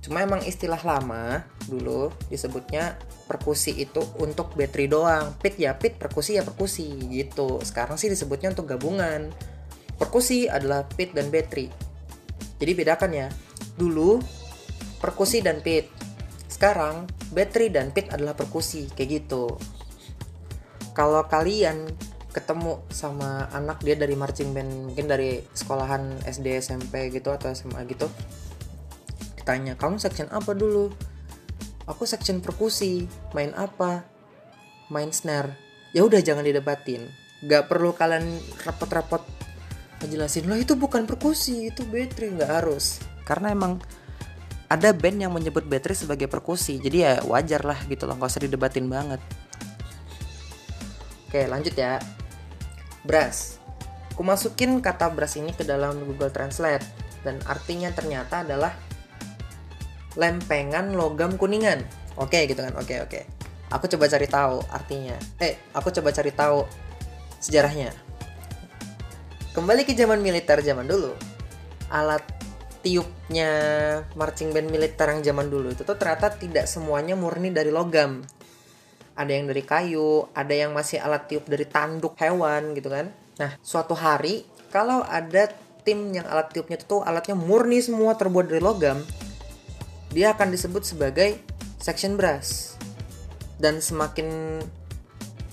Cuma 0.00 0.24
emang 0.24 0.40
istilah 0.40 0.80
lama 0.80 1.44
dulu 1.66 2.14
disebutnya 2.32 2.96
perkusi 3.28 3.76
itu 3.76 4.00
untuk 4.16 4.56
battery 4.56 4.88
doang. 4.88 5.36
Pit 5.36 5.60
ya 5.60 5.76
pit, 5.76 6.00
perkusi 6.00 6.40
ya 6.40 6.42
perkusi 6.46 6.88
gitu. 7.12 7.60
Sekarang 7.60 8.00
sih 8.00 8.08
disebutnya 8.08 8.56
untuk 8.56 8.72
gabungan. 8.72 9.28
Perkusi 10.00 10.48
adalah 10.48 10.88
pit 10.88 11.12
dan 11.12 11.28
battery. 11.28 11.68
Jadi 12.56 12.72
bedakan 12.72 13.12
ya, 13.12 13.28
Dulu 13.76 14.20
perkusi 14.98 15.44
dan 15.44 15.60
pit. 15.60 15.88
Sekarang 16.46 17.08
battery 17.34 17.68
dan 17.68 17.92
pit 17.92 18.08
adalah 18.12 18.32
perkusi 18.32 18.88
kayak 18.92 19.24
gitu. 19.24 19.56
Kalau 20.96 21.24
kalian 21.28 21.88
ketemu 22.32 22.84
sama 22.92 23.48
anak 23.52 23.80
dia 23.80 23.96
dari 23.96 24.12
marching 24.12 24.52
band 24.52 24.92
mungkin 24.92 25.08
dari 25.08 25.40
sekolahan 25.56 26.20
SD 26.28 26.60
SMP 26.60 27.08
gitu 27.08 27.32
atau 27.32 27.48
SMA 27.52 27.80
gitu 27.88 28.08
ditanya 29.46 29.78
kamu 29.78 30.02
section 30.02 30.26
apa 30.34 30.58
dulu? 30.58 30.90
Aku 31.86 32.02
section 32.02 32.42
perkusi. 32.42 33.06
Main 33.30 33.54
apa? 33.54 34.02
Main 34.90 35.14
snare. 35.14 35.54
Ya 35.94 36.02
udah 36.02 36.18
jangan 36.18 36.42
didebatin. 36.42 37.06
Gak 37.46 37.70
perlu 37.70 37.94
kalian 37.94 38.26
repot-repot 38.66 39.22
ngejelasin 40.02 40.50
lah 40.50 40.58
itu 40.58 40.74
bukan 40.74 41.06
perkusi 41.06 41.70
itu 41.70 41.86
battery 41.86 42.34
nggak 42.34 42.50
harus. 42.58 42.98
Karena 43.22 43.54
emang 43.54 43.78
ada 44.66 44.90
band 44.90 45.22
yang 45.22 45.32
menyebut 45.32 45.62
battery 45.66 45.94
sebagai 45.94 46.26
perkusi 46.26 46.82
jadi 46.82 46.96
ya 46.98 47.12
wajar 47.22 47.62
lah 47.62 47.78
gitu 47.86 48.06
loh 48.06 48.18
nggak 48.18 48.30
usah 48.30 48.42
didebatin 48.42 48.86
banget. 48.90 49.22
Oke 51.26 51.46
lanjut 51.46 51.74
ya. 51.74 52.02
Brass. 53.06 53.62
Aku 54.16 54.24
masukin 54.24 54.80
kata 54.80 55.12
brass 55.12 55.36
ini 55.36 55.52
ke 55.52 55.62
dalam 55.62 56.00
Google 56.02 56.32
Translate 56.32 56.82
dan 57.20 57.36
artinya 57.44 57.92
ternyata 57.92 58.42
adalah 58.42 58.72
lempengan 60.16 60.96
logam 60.96 61.36
kuningan. 61.36 61.84
Oke 62.16 62.48
gitu 62.48 62.64
kan? 62.64 62.74
Oke 62.80 62.98
oke. 63.04 63.20
Aku 63.70 63.86
coba 63.86 64.08
cari 64.08 64.26
tahu 64.26 64.62
artinya. 64.72 65.14
Eh 65.38 65.60
aku 65.76 65.92
coba 65.92 66.10
cari 66.10 66.32
tahu 66.32 66.64
sejarahnya. 67.38 67.92
Kembali 69.52 69.84
ke 69.84 69.92
zaman 69.92 70.18
militer 70.24 70.58
zaman 70.64 70.88
dulu. 70.88 71.12
Alat 71.92 72.35
tiupnya 72.86 73.50
marching 74.14 74.54
band 74.54 74.70
militer 74.70 75.10
yang 75.10 75.18
zaman 75.26 75.50
dulu 75.50 75.74
itu 75.74 75.82
tuh 75.82 75.98
ternyata 75.98 76.30
tidak 76.38 76.70
semuanya 76.70 77.18
murni 77.18 77.50
dari 77.50 77.74
logam. 77.74 78.22
Ada 79.18 79.32
yang 79.34 79.50
dari 79.50 79.66
kayu, 79.66 80.30
ada 80.30 80.54
yang 80.54 80.70
masih 80.70 81.02
alat 81.02 81.26
tiup 81.26 81.50
dari 81.50 81.66
tanduk 81.66 82.14
hewan 82.14 82.78
gitu 82.78 82.86
kan. 82.86 83.10
Nah, 83.42 83.58
suatu 83.58 83.98
hari 83.98 84.46
kalau 84.70 85.02
ada 85.02 85.50
tim 85.82 86.14
yang 86.14 86.30
alat 86.30 86.54
tiupnya 86.54 86.78
itu 86.78 86.86
tuh 86.86 87.02
alatnya 87.02 87.34
murni 87.34 87.82
semua 87.82 88.14
terbuat 88.14 88.46
dari 88.46 88.62
logam, 88.62 89.02
dia 90.14 90.30
akan 90.38 90.54
disebut 90.54 90.86
sebagai 90.86 91.42
section 91.82 92.14
brass. 92.14 92.78
Dan 93.58 93.82
semakin 93.82 94.62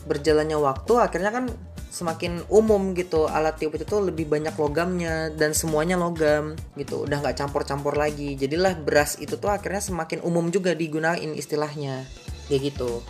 berjalannya 0.05 0.59
waktu 0.59 0.93
akhirnya 1.01 1.31
kan 1.33 1.49
semakin 1.93 2.41
umum 2.49 2.97
gitu. 2.97 3.29
Alat 3.29 3.61
tiup 3.61 3.77
itu 3.77 3.85
tuh 3.85 4.01
lebih 4.01 4.25
banyak 4.25 4.57
logamnya 4.57 5.29
dan 5.37 5.53
semuanya 5.53 5.93
logam 5.93 6.57
gitu. 6.73 7.05
Udah 7.05 7.21
nggak 7.21 7.37
campur-campur 7.37 7.93
lagi. 7.93 8.33
Jadilah 8.33 8.73
beras 8.81 9.21
itu 9.21 9.37
tuh 9.37 9.53
akhirnya 9.53 9.77
semakin 9.77 10.25
umum 10.25 10.49
juga 10.49 10.73
digunain 10.73 11.37
istilahnya. 11.37 12.01
Kayak 12.49 12.73
gitu. 12.73 13.05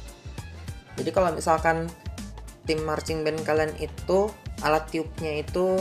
Jadi 1.00 1.10
kalau 1.16 1.32
misalkan 1.32 1.88
tim 2.68 2.84
marching 2.84 3.24
band 3.24 3.40
kalian 3.48 3.72
itu 3.80 4.28
alat 4.60 4.84
tiupnya 4.92 5.40
itu 5.40 5.80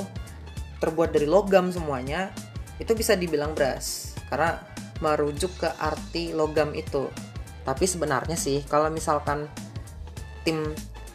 terbuat 0.78 1.14
dari 1.14 1.26
logam 1.26 1.74
semuanya 1.74 2.30
itu 2.78 2.94
bisa 2.94 3.18
dibilang 3.18 3.50
beras. 3.58 4.14
Karena 4.30 4.62
merujuk 5.02 5.50
ke 5.58 5.68
arti 5.82 6.30
logam 6.30 6.70
itu. 6.78 7.10
Tapi 7.66 7.82
sebenarnya 7.82 8.38
sih 8.38 8.62
kalau 8.62 8.86
misalkan 8.94 9.50
tim 10.46 10.70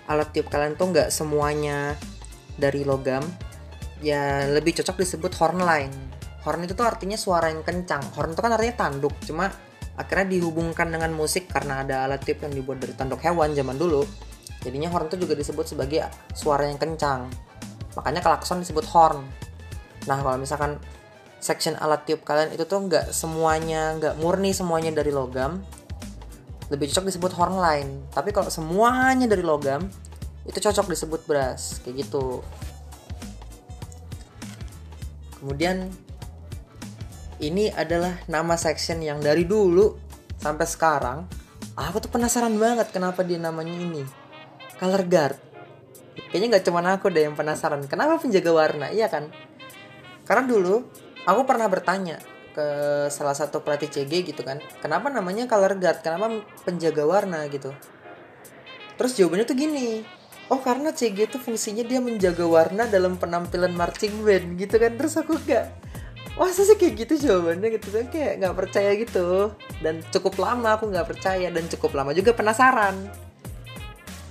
alat 0.08 0.32
tiup 0.32 0.48
kalian 0.48 0.80
tuh 0.80 0.92
nggak 0.92 1.10
semuanya 1.12 1.96
dari 2.56 2.84
logam. 2.88 3.24
Ya 4.04 4.46
lebih 4.48 4.78
cocok 4.78 4.98
disebut 5.04 5.32
horn 5.38 5.62
line. 5.62 5.94
Horn 6.46 6.64
itu 6.64 6.74
tuh 6.74 6.88
artinya 6.88 7.20
suara 7.20 7.52
yang 7.52 7.62
kencang. 7.62 8.02
Horn 8.16 8.34
itu 8.34 8.42
kan 8.42 8.52
artinya 8.56 8.76
tanduk. 8.88 9.14
Cuma 9.26 9.52
akhirnya 9.98 10.38
dihubungkan 10.38 10.88
dengan 10.88 11.12
musik 11.12 11.50
karena 11.50 11.82
ada 11.82 12.06
alat 12.06 12.22
tiup 12.22 12.46
yang 12.46 12.54
dibuat 12.54 12.80
dari 12.80 12.94
tanduk 12.94 13.20
hewan 13.26 13.52
zaman 13.58 13.76
dulu. 13.76 14.06
Jadinya 14.62 14.90
horn 14.90 15.10
itu 15.12 15.18
juga 15.28 15.34
disebut 15.38 15.66
sebagai 15.66 16.06
suara 16.34 16.66
yang 16.70 16.78
kencang. 16.78 17.30
Makanya 17.98 18.22
klakson 18.22 18.62
disebut 18.62 18.86
horn. 18.94 19.26
Nah 20.06 20.18
kalau 20.22 20.38
misalkan 20.38 20.78
section 21.38 21.78
alat 21.78 22.06
tiup 22.06 22.26
kalian 22.26 22.54
itu 22.54 22.66
tuh 22.66 22.82
nggak 22.82 23.14
semuanya 23.14 23.94
nggak 23.98 24.18
murni 24.18 24.54
semuanya 24.54 24.90
dari 24.90 25.14
logam 25.14 25.62
lebih 26.68 26.92
cocok 26.92 27.08
disebut 27.08 27.32
horn 27.36 27.56
line. 27.60 27.92
Tapi 28.12 28.36
kalau 28.36 28.52
semuanya 28.52 29.28
dari 29.28 29.44
logam 29.44 29.88
itu 30.44 30.58
cocok 30.60 30.88
disebut 30.92 31.22
brass. 31.24 31.80
Kayak 31.84 32.08
gitu. 32.08 32.44
Kemudian 35.40 35.88
ini 37.38 37.70
adalah 37.70 38.18
nama 38.26 38.58
section 38.58 39.00
yang 39.00 39.22
dari 39.22 39.46
dulu 39.46 39.94
sampai 40.42 40.66
sekarang 40.66 41.20
aku 41.78 42.02
tuh 42.02 42.12
penasaran 42.12 42.58
banget 42.58 42.90
kenapa 42.92 43.22
dia 43.24 43.38
namanya 43.38 43.72
ini. 43.72 44.04
Color 44.78 45.04
guard. 45.08 45.38
Kayaknya 46.34 46.48
nggak 46.58 46.66
cuma 46.68 46.82
aku 46.84 47.08
deh 47.14 47.24
yang 47.30 47.38
penasaran. 47.38 47.86
Kenapa 47.86 48.20
penjaga 48.20 48.52
warna? 48.52 48.90
Iya 48.90 49.08
kan? 49.08 49.30
Karena 50.28 50.44
dulu 50.44 50.84
aku 51.24 51.42
pernah 51.48 51.70
bertanya 51.72 52.20
ke 52.58 52.68
salah 53.14 53.38
satu 53.38 53.62
pelatih 53.62 53.86
CG 53.86 54.26
gitu 54.26 54.42
kan. 54.42 54.58
Kenapa 54.82 55.14
namanya 55.14 55.46
color 55.46 55.78
guard? 55.78 56.02
Kenapa 56.02 56.42
penjaga 56.66 57.06
warna 57.06 57.46
gitu? 57.54 57.70
Terus 58.98 59.14
jawabannya 59.14 59.46
tuh 59.46 59.54
gini. 59.54 60.02
Oh 60.50 60.58
karena 60.58 60.90
CG 60.90 61.30
itu 61.30 61.38
fungsinya 61.38 61.86
dia 61.86 62.02
menjaga 62.02 62.50
warna 62.50 62.90
dalam 62.90 63.22
penampilan 63.22 63.78
marching 63.78 64.26
band 64.26 64.58
gitu 64.58 64.82
kan. 64.82 64.98
Terus 64.98 65.14
aku 65.22 65.38
gak 65.46 65.70
wah 66.34 66.50
sih 66.50 66.66
kayak 66.74 67.06
gitu 67.06 67.30
jawabannya? 67.30 67.78
Gitu 67.78 67.94
kan. 67.94 68.06
Kayak 68.10 68.34
nggak 68.42 68.56
percaya 68.58 68.92
gitu. 68.98 69.54
Dan 69.78 70.02
cukup 70.10 70.42
lama 70.42 70.82
aku 70.82 70.90
nggak 70.90 71.06
percaya 71.14 71.54
dan 71.54 71.70
cukup 71.70 71.94
lama 71.94 72.10
juga 72.18 72.34
penasaran. 72.34 73.06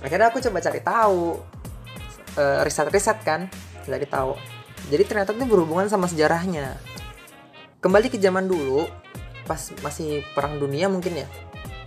Akhirnya 0.03 0.27
aku 0.27 0.43
coba 0.43 0.59
cari 0.59 0.83
tahu 0.83 1.39
uh, 2.35 2.59
riset-riset 2.67 3.23
kan 3.23 3.47
cari 3.87 4.03
tahu. 4.03 4.35
Jadi 4.91 5.03
ternyata 5.07 5.31
itu 5.31 5.47
berhubungan 5.47 5.87
sama 5.87 6.11
sejarahnya. 6.11 6.96
Kembali 7.87 8.11
ke 8.11 8.19
zaman 8.19 8.51
dulu, 8.51 8.83
pas 9.47 9.71
masih 9.79 10.19
perang 10.35 10.59
dunia 10.59 10.91
mungkin 10.91 11.23
ya. 11.23 11.27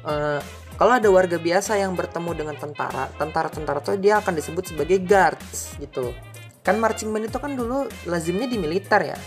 Uh, 0.00 0.40
kalau 0.80 0.96
ada 0.96 1.04
warga 1.12 1.36
biasa 1.36 1.76
yang 1.76 1.92
bertemu 1.92 2.40
dengan 2.40 2.56
tentara, 2.56 3.12
tentara-tentara 3.20 3.84
itu 3.84 4.00
dia 4.00 4.16
akan 4.16 4.32
disebut 4.32 4.72
sebagai 4.72 4.96
guards 5.04 5.76
gitu. 5.76 6.16
Kan 6.64 6.80
marching 6.80 7.12
band 7.12 7.28
itu 7.28 7.36
kan 7.36 7.52
dulu 7.52 7.84
lazimnya 8.08 8.48
di 8.48 8.56
militer 8.56 9.12
ya. 9.12 9.18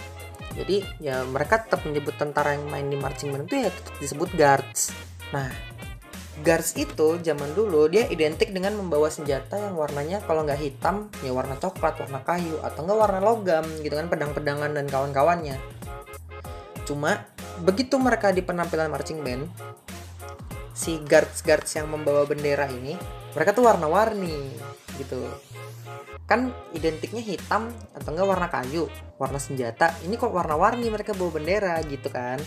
Jadi 0.58 0.82
ya 0.98 1.22
mereka 1.30 1.62
tetap 1.62 1.86
menyebut 1.86 2.18
tentara 2.18 2.58
yang 2.58 2.65
main 2.65 2.89
di 2.89 2.98
marching 2.98 3.30
band 3.30 3.53
itu 3.53 3.70
ya 3.70 3.72
disebut 4.01 4.34
guards. 4.34 4.89
Nah, 5.30 5.53
Guards 6.42 6.74
itu 6.74 7.22
zaman 7.22 7.53
dulu 7.53 7.86
dia 7.86 8.10
identik 8.10 8.50
dengan 8.50 8.74
membawa 8.74 9.06
senjata 9.13 9.53
yang 9.53 9.77
warnanya 9.77 10.18
kalau 10.25 10.42
nggak 10.42 10.58
hitam 10.58 11.13
ya 11.22 11.30
warna 11.30 11.53
coklat, 11.62 12.01
warna 12.01 12.25
kayu 12.25 12.58
atau 12.65 12.82
nggak 12.82 12.98
warna 12.98 13.20
logam 13.22 13.62
gitu 13.86 13.94
kan 13.94 14.10
pedang-pedangan 14.10 14.74
dan 14.74 14.89
kawan-kawannya. 14.89 15.62
Cuma 16.84 17.28
begitu 17.62 17.96
mereka 18.02 18.34
di 18.34 18.42
penampilan 18.42 18.90
marching 18.92 19.22
band 19.24 19.46
si 20.74 20.98
guards-guards 21.06 21.78
yang 21.78 21.88
membawa 21.88 22.25
bendera 22.25 22.66
ini 22.66 22.98
mereka 23.38 23.54
tuh 23.54 23.66
warna-warni 23.70 24.52
gitu. 24.98 25.22
Kan 26.25 26.50
identiknya 26.74 27.22
hitam 27.22 27.70
atau 27.94 28.10
enggak 28.13 28.28
warna 28.28 28.48
kayu 28.50 28.90
warna 29.22 29.38
senjata. 29.38 29.94
Ini 30.02 30.18
kok 30.18 30.34
warna-warni 30.34 30.90
mereka 30.90 31.13
bawa 31.13 31.40
bendera 31.40 31.78
gitu 31.86 32.10
kan. 32.10 32.42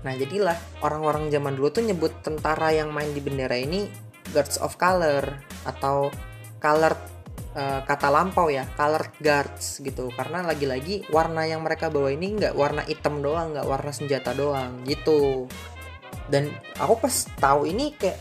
Nah 0.00 0.16
jadilah 0.16 0.56
orang-orang 0.80 1.28
zaman 1.28 1.56
dulu 1.56 1.68
tuh 1.68 1.84
nyebut 1.84 2.24
tentara 2.24 2.72
yang 2.72 2.88
main 2.90 3.12
di 3.12 3.20
bendera 3.20 3.56
ini 3.56 3.88
guards 4.32 4.56
of 4.56 4.80
color 4.80 5.24
atau 5.68 6.08
color 6.60 6.96
uh, 7.54 7.80
kata 7.86 8.08
lampau 8.10 8.50
ya 8.50 8.66
color 8.74 9.10
guards 9.18 9.80
gitu. 9.82 10.10
Karena 10.14 10.44
lagi-lagi 10.44 11.06
warna 11.10 11.46
yang 11.46 11.62
mereka 11.64 11.88
bawa 11.90 12.10
ini 12.12 12.36
nggak 12.38 12.54
warna 12.54 12.82
hitam 12.86 13.22
doang 13.22 13.54
nggak 13.56 13.66
warna 13.66 13.90
senjata 13.90 14.34
doang 14.34 14.82
gitu. 14.86 15.46
Dan 16.30 16.50
aku 16.78 17.02
pas 17.02 17.14
tahu 17.38 17.66
ini 17.66 17.94
kayak 17.98 18.18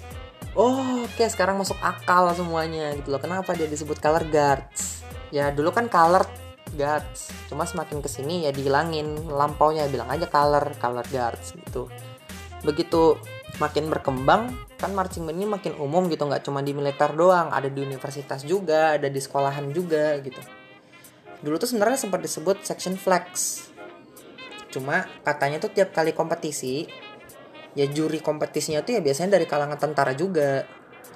oh 0.57 1.05
kayak 1.13 1.33
sekarang 1.33 1.62
masuk 1.62 1.77
akal 1.81 2.29
semuanya 2.33 2.93
gitu 2.98 3.13
loh. 3.13 3.21
Kenapa 3.21 3.53
dia 3.53 3.69
disebut 3.69 4.01
color 4.01 4.25
guards? 4.29 5.05
Ya 5.29 5.53
dulu 5.53 5.69
kan 5.69 5.86
color 5.89 6.25
guards. 6.74 7.29
Cuma 7.50 7.65
semakin 7.65 8.01
ke 8.01 8.09
sini 8.09 8.50
ya 8.50 8.51
dihilangin. 8.53 9.29
Lampaunya 9.29 9.86
bilang 9.89 10.09
aja 10.09 10.25
color 10.25 10.74
color 10.81 11.05
guards 11.09 11.53
gitu. 11.53 11.86
Begitu 12.65 13.15
makin 13.60 13.92
berkembang 13.92 14.56
kan 14.80 14.92
marching 14.96 15.28
band 15.28 15.38
ini 15.38 15.48
makin 15.48 15.75
umum 15.75 16.08
gitu 16.08 16.24
nggak 16.24 16.48
cuma 16.48 16.63
di 16.63 16.72
militer 16.72 17.12
doang 17.12 17.51
ada 17.51 17.68
di 17.68 17.80
universitas 17.84 18.48
juga 18.48 18.96
ada 18.96 19.12
di 19.12 19.20
sekolahan 19.20 19.70
juga 19.75 20.16
gitu. 20.24 20.39
Dulu 21.39 21.56
tuh 21.60 21.68
sebenarnya 21.72 22.00
sempat 22.00 22.24
disebut 22.24 22.63
section 22.63 22.96
flex. 22.96 23.63
Cuma 24.72 25.08
katanya 25.24 25.60
tuh 25.60 25.72
tiap 25.72 25.92
kali 25.92 26.16
kompetisi 26.16 26.88
ya 27.78 27.86
juri 27.86 28.20
kompetisinya 28.20 28.82
tuh 28.82 28.98
ya 28.98 29.01
biasanya 29.04 29.39
dari 29.39 29.46
kalangan 29.46 29.80
tentara 29.80 30.16
juga. 30.16 30.63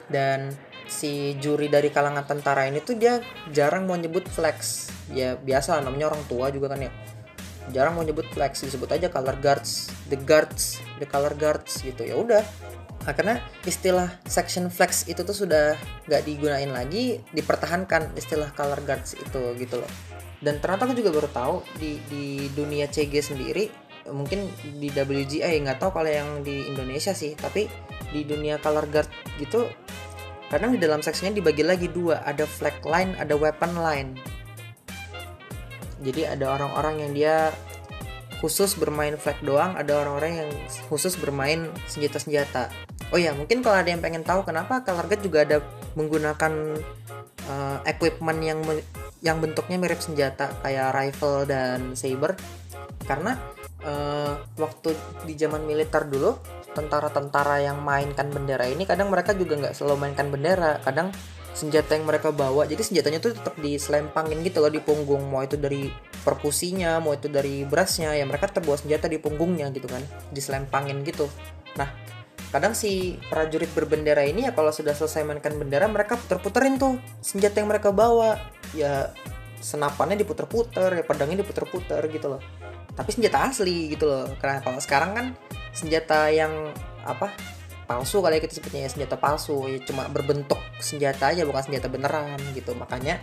Dan 0.04 0.52
si 0.84 1.40
juri 1.40 1.72
dari 1.72 1.88
kalangan 1.88 2.28
tentara 2.28 2.68
ini 2.68 2.84
tuh 2.84 3.00
dia 3.00 3.24
jarang 3.56 3.88
mau 3.88 3.96
nyebut 3.96 4.28
flex. 4.28 4.92
Ya 5.12 5.40
biasa 5.40 5.80
namanya 5.80 6.12
orang 6.12 6.24
tua 6.28 6.52
juga 6.52 6.72
kan 6.76 6.84
ya 6.84 6.92
jarang 7.72 7.96
mau 7.96 8.04
nyebut 8.04 8.28
flex 8.36 8.66
disebut 8.68 8.92
aja 8.92 9.08
color 9.08 9.38
guards 9.40 9.88
the 10.12 10.20
guards 10.20 10.84
the 11.00 11.08
color 11.08 11.32
guards 11.38 11.80
gitu. 11.80 12.04
Ya 12.04 12.16
udah. 12.20 12.44
Karena 13.04 13.36
istilah 13.68 14.16
section 14.24 14.72
flex 14.72 15.12
itu 15.12 15.28
tuh 15.28 15.36
sudah 15.36 15.76
nggak 16.08 16.24
digunain 16.24 16.72
lagi 16.72 17.20
dipertahankan 17.36 18.16
istilah 18.16 18.56
color 18.56 18.80
guards 18.84 19.16
itu 19.16 19.42
gitu 19.60 19.84
loh. 19.84 19.92
Dan 20.44 20.60
ternyata 20.60 20.88
aku 20.88 20.96
juga 20.96 21.12
baru 21.12 21.30
tahu 21.32 21.56
di 21.80 22.00
di 22.08 22.26
dunia 22.52 22.88
CG 22.88 23.20
sendiri 23.24 23.68
mungkin 24.12 24.52
di 24.60 24.92
WGA 24.92 25.64
nggak 25.64 25.80
tahu 25.80 25.96
kalau 25.96 26.12
yang 26.12 26.44
di 26.44 26.68
Indonesia 26.68 27.16
sih 27.16 27.40
tapi 27.40 27.72
di 28.12 28.28
dunia 28.28 28.60
color 28.60 28.92
guard 28.92 29.08
gitu 29.40 29.72
kadang 30.52 30.76
di 30.76 30.80
dalam 30.80 31.00
seksinya 31.00 31.32
dibagi 31.32 31.64
lagi 31.64 31.88
dua. 31.92 32.24
Ada 32.24 32.48
flag 32.48 32.84
line 32.84 33.16
ada 33.20 33.36
weapon 33.36 33.80
line 33.80 34.16
jadi 36.04 36.36
ada 36.36 36.54
orang-orang 36.60 37.08
yang 37.08 37.12
dia 37.16 37.38
khusus 38.44 38.76
bermain 38.76 39.16
flag 39.16 39.40
doang 39.40 39.72
ada 39.80 40.04
orang-orang 40.04 40.44
yang 40.44 40.50
khusus 40.92 41.16
bermain 41.16 41.72
senjata-senjata. 41.88 42.68
Oh 43.16 43.20
ya 43.20 43.32
mungkin 43.32 43.64
kalau 43.64 43.80
ada 43.80 43.88
yang 43.88 44.04
pengen 44.04 44.28
tahu 44.28 44.44
kenapa 44.44 44.84
color 44.84 45.08
juga 45.24 45.48
ada 45.48 45.58
menggunakan 45.96 46.76
uh, 47.48 47.78
equipment 47.88 48.44
yang 48.44 48.60
yang 49.24 49.40
bentuknya 49.40 49.80
mirip 49.80 50.04
senjata 50.04 50.52
kayak 50.60 50.92
rifle 50.92 51.48
dan 51.48 51.96
saber. 51.96 52.36
Karena 53.08 53.40
uh, 53.88 54.36
waktu 54.60 54.92
di 55.24 55.40
zaman 55.40 55.64
militer 55.64 56.04
dulu 56.04 56.36
tentara-tentara 56.76 57.64
yang 57.64 57.80
mainkan 57.80 58.28
bendera 58.34 58.66
ini 58.66 58.84
kadang 58.84 59.08
mereka 59.08 59.32
juga 59.38 59.56
nggak 59.56 59.76
selalu 59.78 60.04
mainkan 60.04 60.28
bendera. 60.28 60.84
Kadang 60.84 61.16
senjata 61.54 61.94
yang 61.94 62.10
mereka 62.10 62.34
bawa 62.34 62.66
jadi 62.66 62.82
senjatanya 62.82 63.22
tuh 63.22 63.38
tetap 63.38 63.54
diselempangin 63.62 64.42
gitu 64.42 64.60
loh 64.60 64.74
di 64.74 64.82
punggung. 64.82 65.30
Mau 65.30 65.46
itu 65.46 65.56
dari 65.56 65.94
perkusinya 66.26 66.98
mau 66.98 67.14
itu 67.14 67.30
dari 67.30 67.64
berasnya 67.64 68.18
ya 68.18 68.26
mereka 68.26 68.50
terbawa 68.50 68.76
senjata 68.76 69.06
di 69.06 69.22
punggungnya 69.22 69.70
gitu 69.70 69.86
kan 69.86 70.02
diselempangin 70.34 71.06
gitu. 71.06 71.30
Nah 71.78 71.90
kadang 72.50 72.78
si 72.78 73.18
prajurit 73.34 73.70
berbendera 73.74 74.22
ini 74.26 74.46
ya 74.46 74.52
kalau 74.54 74.70
sudah 74.70 74.94
selesai 74.94 75.26
mainkan 75.26 75.58
bendera 75.58 75.90
mereka 75.90 76.18
puter-puterin 76.18 76.78
tuh 76.78 76.98
senjata 77.22 77.62
yang 77.62 77.70
mereka 77.70 77.94
bawa. 77.94 78.42
Ya 78.74 79.14
senapannya 79.64 80.20
diputer-puter 80.20 80.92
ya 81.00 81.04
pedangnya 81.06 81.46
diputer-puter 81.46 82.02
gitu 82.10 82.38
loh. 82.38 82.42
Tapi 82.94 83.10
senjata 83.10 83.50
asli 83.50 83.94
gitu 83.94 84.10
loh. 84.10 84.26
Karena 84.42 84.62
kalau 84.62 84.82
sekarang 84.82 85.12
kan 85.14 85.26
senjata 85.74 86.30
yang 86.30 86.74
apa 87.04 87.34
palsu 87.86 88.24
kali 88.24 88.40
ya 88.40 88.42
kita 88.44 88.54
sebutnya 88.60 88.88
ya 88.88 88.90
senjata 88.90 89.16
palsu. 89.20 89.68
Ya 89.70 89.80
cuma 89.84 90.08
berbentuk 90.10 90.60
senjata 90.80 91.32
aja 91.32 91.44
bukan 91.44 91.64
senjata 91.64 91.88
beneran 91.92 92.40
gitu. 92.56 92.74
Makanya 92.76 93.22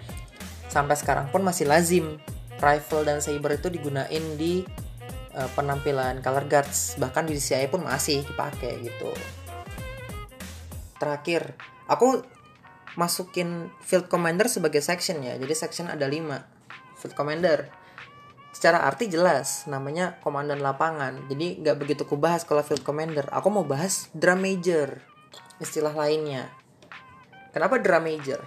sampai 0.71 0.95
sekarang 0.95 1.29
pun 1.33 1.43
masih 1.43 1.67
lazim 1.67 2.21
rifle 2.61 3.03
dan 3.03 3.25
saber 3.25 3.57
itu 3.57 3.73
digunain 3.73 4.25
di 4.37 4.63
uh, 5.35 5.49
penampilan 5.57 6.21
color 6.21 6.47
guards. 6.47 7.01
Bahkan 7.01 7.27
di 7.27 7.41
CIA 7.41 7.67
pun 7.73 7.83
masih 7.83 8.23
dipakai 8.25 8.81
gitu. 8.85 9.11
Terakhir 11.01 11.57
aku 11.89 12.21
masukin 13.01 13.73
field 13.81 14.07
commander 14.13 14.47
sebagai 14.47 14.85
section 14.85 15.25
ya. 15.25 15.41
Jadi 15.41 15.55
section 15.57 15.89
ada 15.89 16.05
5 16.05 17.01
field 17.01 17.15
commander 17.17 17.80
secara 18.51 18.83
arti 18.85 19.07
jelas 19.07 19.67
namanya 19.71 20.19
komandan 20.21 20.61
lapangan. 20.61 21.27
Jadi 21.31 21.63
nggak 21.63 21.77
begitu 21.79 22.03
ku 22.07 22.19
bahas 22.19 22.43
kalau 22.43 22.63
field 22.67 22.83
commander. 22.83 23.27
Aku 23.31 23.49
mau 23.51 23.63
bahas 23.63 24.11
drum 24.15 24.43
major 24.43 25.01
istilah 25.63 25.93
lainnya. 25.93 26.51
Kenapa 27.51 27.79
drum 27.79 28.07
major? 28.07 28.41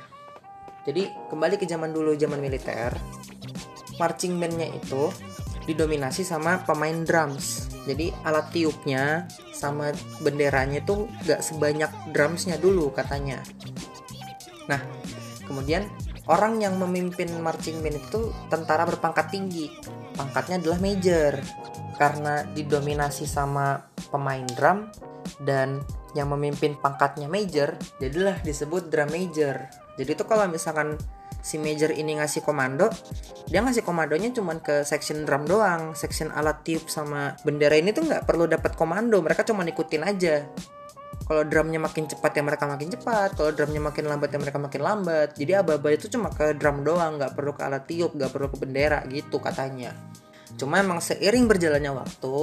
Jadi 0.83 1.07
kembali 1.31 1.55
ke 1.55 1.63
zaman 1.63 1.95
dulu 1.95 2.11
zaman 2.19 2.43
militer 2.43 2.91
marching 4.01 4.41
bandnya 4.41 4.69
itu 4.73 5.13
didominasi 5.63 6.27
sama 6.27 6.59
pemain 6.67 7.05
drums. 7.07 7.71
Jadi 7.87 8.11
alat 8.23 8.51
tiupnya 8.51 9.27
sama 9.51 9.91
benderanya 10.23 10.83
tuh 10.83 11.07
gak 11.23 11.43
sebanyak 11.43 11.91
drumsnya 12.11 12.59
dulu 12.59 12.91
katanya. 12.91 13.39
Nah 14.67 14.79
kemudian 15.47 15.87
orang 16.27 16.63
yang 16.63 16.79
memimpin 16.79 17.27
marching 17.43 17.83
band 17.83 17.99
itu 17.99 18.31
tentara 18.47 18.87
berpangkat 18.87 19.27
tinggi. 19.33 19.67
Pangkatnya 20.15 20.61
adalah 20.61 20.79
major. 20.79 21.33
Karena 21.93 22.41
didominasi 22.47 23.27
sama 23.29 23.79
pemain 24.09 24.43
drum 24.55 24.89
dan 25.43 25.83
yang 26.13 26.29
memimpin 26.29 26.77
pangkatnya 26.77 27.25
major 27.25 27.73
jadilah 27.97 28.37
disebut 28.41 28.89
drum 28.89 29.09
major. 29.09 29.69
Jadi 29.97 30.09
itu 30.13 30.23
kalau 30.25 30.49
misalkan 30.49 30.97
si 31.43 31.59
major 31.59 31.91
ini 31.91 32.17
ngasih 32.17 32.39
komando 32.39 32.87
dia 33.51 33.59
ngasih 33.59 33.83
komandonya 33.83 34.31
cuman 34.31 34.57
ke 34.63 34.81
section 34.87 35.21
drum 35.25 35.45
doang. 35.45 35.93
Section 35.93 36.33
alat 36.33 36.65
tiup 36.65 36.89
sama 36.89 37.37
bendera 37.45 37.77
ini 37.77 37.93
tuh 37.93 38.09
nggak 38.09 38.25
perlu 38.25 38.49
dapat 38.49 38.73
komando 38.73 39.21
mereka 39.21 39.45
cuma 39.45 39.61
ikutin 39.65 40.03
aja 40.05 40.49
kalau 41.23 41.43
drumnya 41.47 41.79
makin 41.79 42.03
cepat 42.05 42.35
ya 42.35 42.43
mereka 42.43 42.67
makin 42.67 42.91
cepat 42.91 43.39
kalau 43.39 43.51
drumnya 43.55 43.79
makin 43.79 44.05
lambat 44.11 44.29
ya 44.35 44.39
mereka 44.39 44.59
makin 44.59 44.81
lambat. 44.83 45.29
Jadi 45.39 45.51
aba-aba 45.55 45.89
itu 45.95 46.11
cuma 46.11 46.27
ke 46.29 46.51
drum 46.59 46.83
doang 46.83 47.15
nggak 47.15 47.33
perlu 47.33 47.55
ke 47.55 47.61
alat 47.63 47.83
tiup 47.87 48.11
nggak 48.15 48.31
perlu 48.31 48.47
ke 48.51 48.57
bendera 48.59 48.99
gitu 49.07 49.39
katanya. 49.39 49.95
Cuma 50.59 50.83
emang 50.83 50.99
seiring 50.99 51.47
berjalannya 51.47 51.91
waktu 51.95 52.35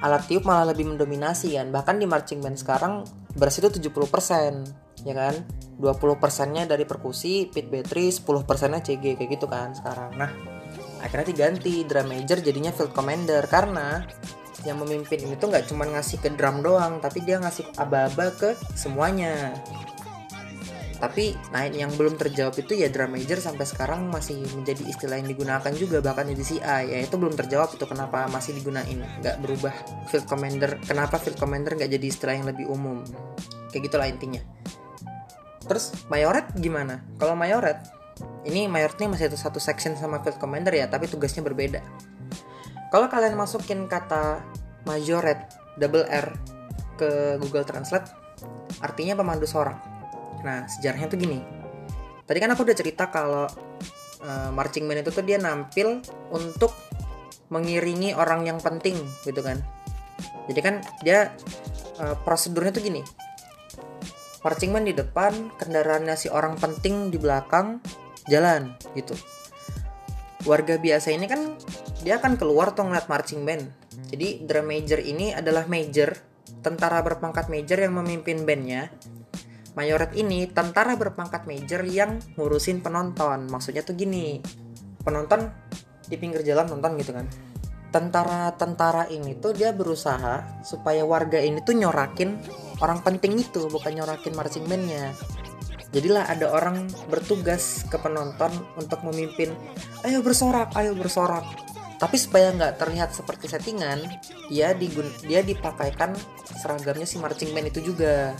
alat 0.00 0.24
tiup 0.24 0.48
malah 0.48 0.72
lebih 0.72 0.88
mendominasi 0.88 1.60
kan. 1.60 1.68
Bahkan 1.68 1.94
di 2.00 2.06
marching 2.08 2.40
band 2.40 2.56
sekarang 2.56 3.04
beras 3.36 3.60
itu 3.60 3.68
70% 3.68 5.04
ya 5.06 5.14
kan? 5.14 5.34
20 5.78 6.18
persennya 6.18 6.66
dari 6.66 6.82
perkusi, 6.82 7.46
pit 7.46 7.70
battery, 7.70 8.10
10 8.10 8.42
persennya 8.42 8.82
CG 8.82 9.14
kayak 9.14 9.30
gitu 9.38 9.46
kan 9.46 9.70
sekarang. 9.70 10.10
Nah, 10.18 10.30
akhirnya 10.98 11.30
diganti 11.30 11.86
drum 11.86 12.10
major 12.10 12.42
jadinya 12.42 12.74
field 12.74 12.90
commander. 12.90 13.46
Karena 13.46 14.02
yang 14.66 14.82
memimpin 14.82 15.22
ini 15.22 15.38
tuh 15.38 15.50
nggak 15.52 15.70
cuma 15.70 15.86
ngasih 15.86 16.18
ke 16.18 16.34
drum 16.34 16.64
doang 16.64 16.98
tapi 16.98 17.22
dia 17.22 17.38
ngasih 17.38 17.66
aba-aba 17.78 18.34
ke 18.34 18.58
semuanya. 18.74 19.54
Tapi 20.98 21.38
nah 21.54 21.62
yang 21.62 21.94
belum 21.94 22.18
terjawab 22.18 22.58
itu 22.58 22.74
ya 22.74 22.90
drum 22.90 23.14
major 23.14 23.38
sampai 23.38 23.62
sekarang 23.62 24.10
masih 24.10 24.42
menjadi 24.58 24.82
istilah 24.82 25.22
yang 25.22 25.30
digunakan 25.30 25.70
juga 25.70 26.02
bahkan 26.02 26.26
di 26.26 26.34
DCI 26.34 26.90
ya 26.90 26.98
itu 27.06 27.14
belum 27.14 27.38
terjawab 27.38 27.70
itu 27.78 27.86
kenapa 27.86 28.26
masih 28.26 28.58
digunain 28.58 28.98
nggak 29.22 29.38
berubah 29.38 29.70
field 30.10 30.26
commander 30.26 30.74
kenapa 30.82 31.22
field 31.22 31.38
commander 31.38 31.78
nggak 31.78 31.90
jadi 31.94 32.06
istilah 32.10 32.34
yang 32.34 32.46
lebih 32.50 32.66
umum. 32.66 33.06
Kayak 33.70 33.82
gitulah 33.94 34.10
intinya. 34.10 34.42
Terus 35.70 35.94
mayoret 36.10 36.50
gimana? 36.58 37.06
Kalau 37.14 37.38
mayoret 37.38 37.78
ini 38.42 38.66
mayoret 38.66 38.98
ini 38.98 39.14
masih 39.14 39.30
satu 39.38 39.62
section 39.62 39.94
sama 39.94 40.18
field 40.26 40.42
commander 40.42 40.74
ya 40.74 40.90
tapi 40.90 41.06
tugasnya 41.06 41.46
berbeda 41.46 41.78
kalau 42.88 43.06
kalian 43.08 43.36
masukin 43.36 43.88
kata 43.88 44.40
majoret 44.88 45.52
double 45.76 46.08
R 46.08 46.32
ke 46.98 47.38
Google 47.38 47.62
Translate, 47.62 48.10
artinya 48.82 49.14
pemandu 49.14 49.46
sorak. 49.46 49.78
Nah, 50.42 50.66
sejarahnya 50.66 51.06
tuh 51.10 51.18
gini. 51.18 51.38
Tadi 52.28 52.38
kan 52.38 52.52
aku 52.52 52.66
udah 52.66 52.76
cerita 52.76 53.08
kalau 53.08 53.46
uh, 54.24 54.50
marching 54.52 54.84
band 54.84 55.06
itu 55.06 55.10
tuh 55.14 55.24
dia 55.24 55.40
nampil 55.40 56.02
untuk 56.34 56.74
mengiringi 57.48 58.12
orang 58.12 58.44
yang 58.44 58.58
penting 58.60 58.98
gitu 59.24 59.40
kan. 59.40 59.62
Jadi 60.50 60.60
kan 60.60 60.74
dia 61.00 61.32
uh, 62.02 62.16
prosedurnya 62.24 62.72
tuh 62.74 62.84
gini. 62.84 63.00
Marching 64.44 64.70
band 64.70 64.86
di 64.86 64.94
depan, 64.94 65.32
kendaraannya 65.58 66.14
si 66.14 66.30
orang 66.30 66.54
penting 66.60 67.10
di 67.10 67.18
belakang, 67.18 67.82
jalan 68.30 68.76
gitu. 68.94 69.16
Warga 70.46 70.78
biasa 70.78 71.10
ini 71.10 71.26
kan 71.26 71.58
dia 72.02 72.22
akan 72.22 72.38
keluar 72.38 72.74
tuh 72.74 72.86
ngeliat 72.86 73.10
marching 73.10 73.42
band. 73.42 73.64
Jadi 74.08 74.46
drum 74.46 74.70
major 74.70 75.00
ini 75.02 75.34
adalah 75.34 75.66
major, 75.66 76.14
tentara 76.62 77.02
berpangkat 77.02 77.50
major 77.50 77.78
yang 77.78 77.98
memimpin 77.98 78.46
bandnya. 78.46 78.90
Mayoret 79.74 80.14
ini 80.18 80.50
tentara 80.50 80.98
berpangkat 80.98 81.46
major 81.46 81.86
yang 81.86 82.18
ngurusin 82.34 82.82
penonton. 82.82 83.46
Maksudnya 83.46 83.86
tuh 83.86 83.94
gini, 83.94 84.42
penonton 85.02 85.50
di 86.06 86.16
pinggir 86.18 86.42
jalan 86.42 86.66
nonton 86.66 86.98
gitu 86.98 87.14
kan. 87.14 87.26
Tentara-tentara 87.88 89.08
ini 89.08 89.38
tuh 89.38 89.54
dia 89.54 89.72
berusaha 89.72 90.60
supaya 90.60 91.06
warga 91.06 91.40
ini 91.40 91.62
tuh 91.62 91.78
nyorakin 91.78 92.36
orang 92.82 93.00
penting 93.06 93.38
itu, 93.38 93.70
bukan 93.70 94.02
nyorakin 94.02 94.34
marching 94.34 94.66
bandnya. 94.66 95.14
Jadilah 95.88 96.28
ada 96.28 96.52
orang 96.52 96.84
bertugas 97.08 97.88
ke 97.88 97.96
penonton 97.96 98.52
untuk 98.76 99.00
memimpin, 99.08 99.56
ayo 100.04 100.20
bersorak, 100.20 100.68
ayo 100.76 100.92
bersorak 100.92 101.48
tapi 101.98 102.14
supaya 102.14 102.54
nggak 102.54 102.78
terlihat 102.78 103.10
seperti 103.10 103.50
settingan 103.50 104.06
dia 104.46 104.70
digun 104.70 105.10
dia 105.26 105.42
dipakaikan 105.42 106.14
seragamnya 106.46 107.04
si 107.04 107.18
marching 107.18 107.50
band 107.50 107.74
itu 107.74 107.92
juga. 107.92 108.38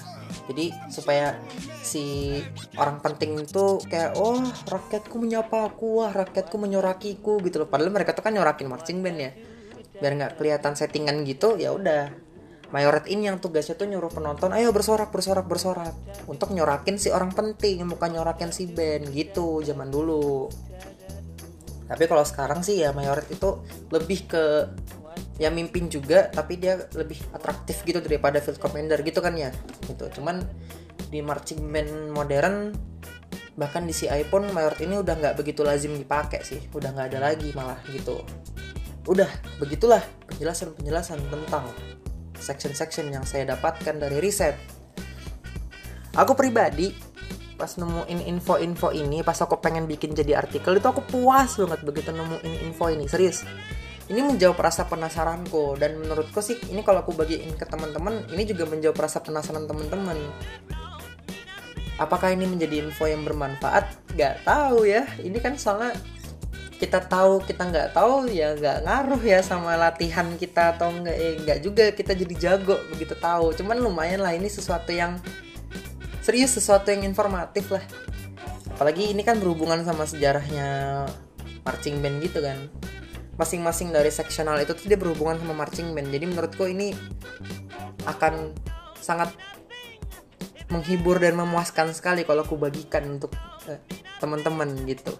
Jadi 0.49 0.73
supaya 0.89 1.37
si 1.83 2.37
orang 2.79 3.03
penting 3.03 3.37
itu 3.43 3.83
kayak 3.85 4.17
oh 4.17 4.41
rakyatku 4.69 5.17
menyapa 5.19 5.69
aku 5.69 6.01
wah 6.01 6.13
rakyatku 6.15 6.57
menyorakiku 6.57 7.43
gitu 7.43 7.65
loh. 7.65 7.69
Padahal 7.69 7.91
mereka 7.91 8.15
tuh 8.15 8.23
kan 8.23 8.33
nyorakin 8.33 8.71
marching 8.71 9.03
band 9.03 9.19
ya. 9.19 9.31
Biar 9.99 10.13
nggak 10.15 10.33
kelihatan 10.39 10.79
settingan 10.79 11.27
gitu 11.27 11.59
ya 11.59 11.75
udah. 11.75 12.15
Mayoret 12.69 13.09
ini 13.09 13.33
yang 13.33 13.41
tugasnya 13.41 13.81
tuh 13.81 13.89
nyuruh 13.89 14.13
penonton 14.13 14.53
ayo 14.53 14.71
bersorak 14.71 15.09
bersorak 15.11 15.49
bersorak. 15.49 15.97
Untuk 16.31 16.53
nyorakin 16.55 17.01
si 17.01 17.09
orang 17.11 17.33
penting 17.35 17.83
bukan 17.89 18.15
nyorakin 18.15 18.53
si 18.53 18.69
band 18.69 19.09
gitu 19.11 19.65
zaman 19.65 19.89
dulu 19.89 20.53
tapi 21.89 22.05
kalau 22.05 22.21
sekarang 22.21 22.61
sih 22.61 22.85
ya 22.85 22.93
mayoret 22.93 23.25
itu 23.33 23.65
lebih 23.89 24.29
ke 24.29 24.45
ya 25.41 25.49
mimpin 25.49 25.89
juga 25.89 26.29
tapi 26.29 26.61
dia 26.61 26.77
lebih 26.93 27.17
atraktif 27.33 27.81
gitu 27.87 28.05
daripada 28.05 28.43
field 28.45 28.61
commander 28.61 29.01
gitu 29.01 29.25
kan 29.25 29.33
ya 29.33 29.49
gitu. 29.89 30.21
Cuman 30.21 30.45
di 31.09 31.25
marching 31.25 31.65
band 31.73 32.13
modern 32.13 32.77
bahkan 33.59 33.89
di 33.89 33.97
CI 33.97 34.29
pun 34.29 34.47
mayoret 34.53 34.79
ini 34.85 35.01
udah 35.01 35.15
nggak 35.19 35.35
begitu 35.41 35.65
lazim 35.65 35.97
dipakai 35.97 36.45
sih. 36.45 36.61
Udah 36.77 36.93
nggak 36.93 37.17
ada 37.17 37.33
lagi 37.33 37.49
malah 37.57 37.81
gitu. 37.89 38.21
Udah 39.09 39.31
begitulah 39.57 40.05
penjelasan 40.29 40.77
penjelasan 40.77 41.25
tentang 41.33 41.65
section-section 42.37 43.09
yang 43.09 43.25
saya 43.25 43.49
dapatkan 43.57 43.97
dari 43.97 44.21
riset. 44.21 44.55
Aku 46.19 46.35
pribadi 46.35 46.93
pas 47.59 47.75
nemuin 47.75 48.23
info-info 48.31 48.95
ini 48.95 49.27
pas 49.27 49.35
aku 49.35 49.59
pengen 49.59 49.91
bikin 49.91 50.15
jadi 50.15 50.39
artikel 50.39 50.79
itu 50.79 50.87
aku 50.87 51.03
puas 51.03 51.59
banget 51.59 51.83
begitu 51.83 52.15
nemuin 52.15 52.55
info 52.71 52.87
ini 52.87 53.11
serius. 53.11 53.43
Ini 54.09 54.25
menjawab 54.25 54.57
rasa 54.57 54.89
penasaranku 54.89 55.77
dan 55.77 56.01
menurutku 56.01 56.41
sih 56.41 56.57
ini 56.73 56.81
kalau 56.81 57.05
aku 57.05 57.13
bagiin 57.13 57.53
ke 57.59 57.69
teman-teman 57.69 58.25
ini 58.33 58.49
juga 58.49 58.65
menjawab 58.65 58.97
rasa 59.05 59.21
penasaran 59.21 59.69
teman-teman. 59.69 60.17
Apakah 61.99 62.33
ini 62.33 62.47
menjadi 62.47 62.89
info 62.89 63.05
yang 63.05 63.27
bermanfaat? 63.27 63.91
Gak 64.17 64.47
tahu 64.47 64.87
ya. 64.89 65.05
Ini 65.19 65.37
kan 65.43 65.59
soalnya 65.61 65.93
kita 66.79 67.03
tahu 67.11 67.43
kita 67.43 67.75
nggak 67.75 67.91
tahu 67.91 68.31
ya 68.31 68.55
nggak 68.55 68.87
ngaruh 68.87 69.23
ya 69.27 69.43
sama 69.43 69.75
latihan 69.75 70.31
kita 70.39 70.79
atau 70.79 70.95
enggak 70.95 71.17
eh, 71.19 71.35
nggak 71.43 71.59
juga 71.59 71.85
kita 71.91 72.15
jadi 72.15 72.35
jago 72.39 72.79
begitu 72.95 73.19
tahu. 73.19 73.51
Cuman 73.59 73.83
lumayan 73.83 74.23
lah 74.23 74.31
ini 74.31 74.47
sesuatu 74.47 74.95
yang 74.95 75.19
serius 76.29 76.61
sesuatu 76.61 76.93
yang 76.93 77.09
informatif 77.09 77.73
lah. 77.73 77.81
Apalagi 78.77 79.17
ini 79.17 79.25
kan 79.25 79.41
berhubungan 79.41 79.81
sama 79.81 80.05
sejarahnya 80.05 81.09
marching 81.65 82.05
band 82.05 82.21
gitu 82.21 82.45
kan. 82.45 82.69
Masing-masing 83.41 83.97
dari 83.97 84.13
seksional 84.13 84.61
itu 84.61 84.77
tuh 84.77 84.93
dia 84.93 85.01
berhubungan 85.01 85.41
sama 85.41 85.57
marching 85.57 85.97
band. 85.97 86.13
Jadi 86.13 86.29
menurutku 86.29 86.69
ini 86.69 86.93
akan 88.05 88.53
sangat 89.01 89.33
menghibur 90.69 91.17
dan 91.17 91.33
memuaskan 91.33 91.97
sekali 91.97 92.29
kalau 92.29 92.45
aku 92.45 92.61
bagikan 92.61 93.09
untuk 93.09 93.33
eh, 93.65 93.81
teman-teman 94.21 94.69
gitu. 94.85 95.17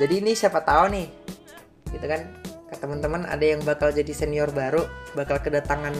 Jadi 0.00 0.24
ini 0.24 0.32
siapa 0.32 0.64
tahu 0.64 0.96
nih 0.96 1.12
gitu 1.92 2.06
kan. 2.08 2.24
Ke 2.72 2.74
teman-teman 2.80 3.28
ada 3.28 3.44
yang 3.44 3.60
bakal 3.68 3.92
jadi 3.92 4.16
senior 4.16 4.48
baru 4.48 4.80
bakal 5.12 5.44
kedatangan 5.44 5.92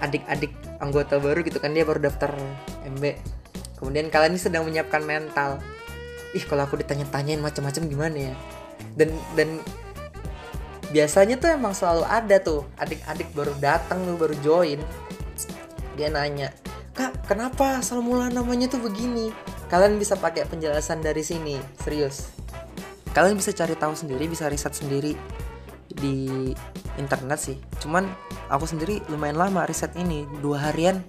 adik-adik 0.00 0.52
anggota 0.80 1.20
baru 1.20 1.44
gitu 1.44 1.60
kan 1.60 1.76
dia 1.76 1.84
baru 1.84 2.00
daftar 2.00 2.32
MB 2.88 3.04
kemudian 3.80 4.12
kalian 4.12 4.36
ini 4.36 4.40
sedang 4.40 4.68
menyiapkan 4.68 5.00
mental. 5.00 5.56
Ih 6.36 6.44
kalau 6.44 6.68
aku 6.68 6.78
ditanya-tanyain 6.78 7.40
macam-macam 7.40 7.82
gimana 7.88 8.16
ya? 8.30 8.34
Dan 8.94 9.16
dan 9.34 9.58
biasanya 10.92 11.40
tuh 11.40 11.56
emang 11.56 11.72
selalu 11.72 12.04
ada 12.04 12.36
tuh 12.38 12.68
adik-adik 12.76 13.32
baru 13.32 13.56
datang 13.58 14.04
tuh 14.04 14.20
baru 14.20 14.36
join. 14.44 14.80
Dia 15.96 16.12
nanya 16.12 16.52
kak 16.92 17.24
kenapa 17.24 17.80
asal 17.80 18.04
mula 18.04 18.28
namanya 18.28 18.68
tuh 18.68 18.84
begini? 18.84 19.32
Kalian 19.72 19.96
bisa 19.96 20.14
pakai 20.20 20.44
penjelasan 20.44 21.00
dari 21.00 21.24
sini 21.24 21.56
serius. 21.80 22.28
Kalian 23.10 23.40
bisa 23.40 23.50
cari 23.56 23.74
tahu 23.74 23.96
sendiri 23.96 24.28
bisa 24.28 24.46
riset 24.46 24.76
sendiri 24.76 25.16
di 25.90 26.52
internet 26.98 27.38
sih. 27.38 27.56
Cuman 27.78 28.08
aku 28.50 28.66
sendiri 28.66 29.04
lumayan 29.12 29.38
lama 29.38 29.68
riset 29.68 29.94
ini 29.94 30.26
dua 30.40 30.70
harian. 30.70 31.04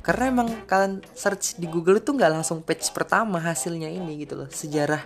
Karena 0.00 0.32
emang 0.32 0.48
kalian 0.64 1.04
search 1.12 1.60
di 1.60 1.68
Google 1.68 2.00
itu 2.00 2.16
nggak 2.16 2.32
langsung 2.32 2.64
page 2.64 2.88
pertama 2.96 3.42
hasilnya 3.44 3.92
ini 3.92 4.24
gitu 4.24 4.40
loh. 4.40 4.48
Sejarah 4.48 5.04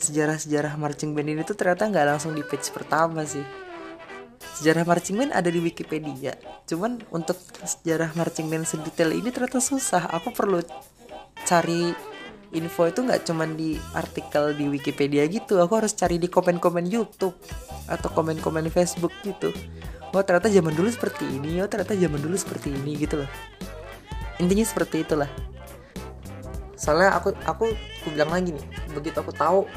sejarah 0.00 0.40
sejarah 0.40 0.72
marching 0.80 1.12
band 1.12 1.28
ini 1.28 1.44
tuh 1.44 1.52
ternyata 1.52 1.84
nggak 1.84 2.06
langsung 2.16 2.32
di 2.32 2.40
page 2.40 2.72
pertama 2.72 3.20
sih. 3.28 3.44
Sejarah 4.56 4.88
marching 4.88 5.20
band 5.20 5.32
ada 5.36 5.52
di 5.52 5.60
Wikipedia. 5.60 6.40
Cuman 6.64 7.04
untuk 7.12 7.36
sejarah 7.60 8.16
marching 8.16 8.48
band 8.48 8.64
sedetail 8.64 9.12
ini 9.12 9.28
ternyata 9.28 9.60
susah. 9.60 10.08
Aku 10.08 10.32
perlu 10.32 10.64
cari 11.44 11.92
info 12.56 12.88
itu 12.88 13.04
nggak 13.04 13.28
cuman 13.28 13.60
di 13.60 13.76
artikel 13.92 14.56
di 14.56 14.72
Wikipedia 14.72 15.28
gitu. 15.28 15.60
Aku 15.60 15.76
harus 15.76 15.92
cari 15.92 16.16
di 16.16 16.32
komen-komen 16.32 16.88
YouTube 16.88 17.36
atau 17.86 18.08
komen-komen 18.12 18.68
Facebook 18.68 19.12
gitu. 19.22 19.54
Oh 20.10 20.22
ternyata 20.26 20.50
zaman 20.50 20.74
dulu 20.74 20.90
seperti 20.90 21.22
ini 21.22 21.62
oh 21.62 21.70
ternyata 21.70 21.94
zaman 21.94 22.18
dulu 22.18 22.34
seperti 22.34 22.74
ini 22.74 22.98
gitu 22.98 23.22
loh. 23.22 23.30
Intinya 24.42 24.66
seperti 24.66 25.06
itulah. 25.06 25.30
Soalnya 26.74 27.14
aku 27.14 27.36
aku 27.46 27.70
aku 27.70 28.08
bilang 28.10 28.32
lagi 28.34 28.56
nih 28.56 28.66
begitu 28.96 29.20
aku 29.20 29.30
tahu 29.30 29.68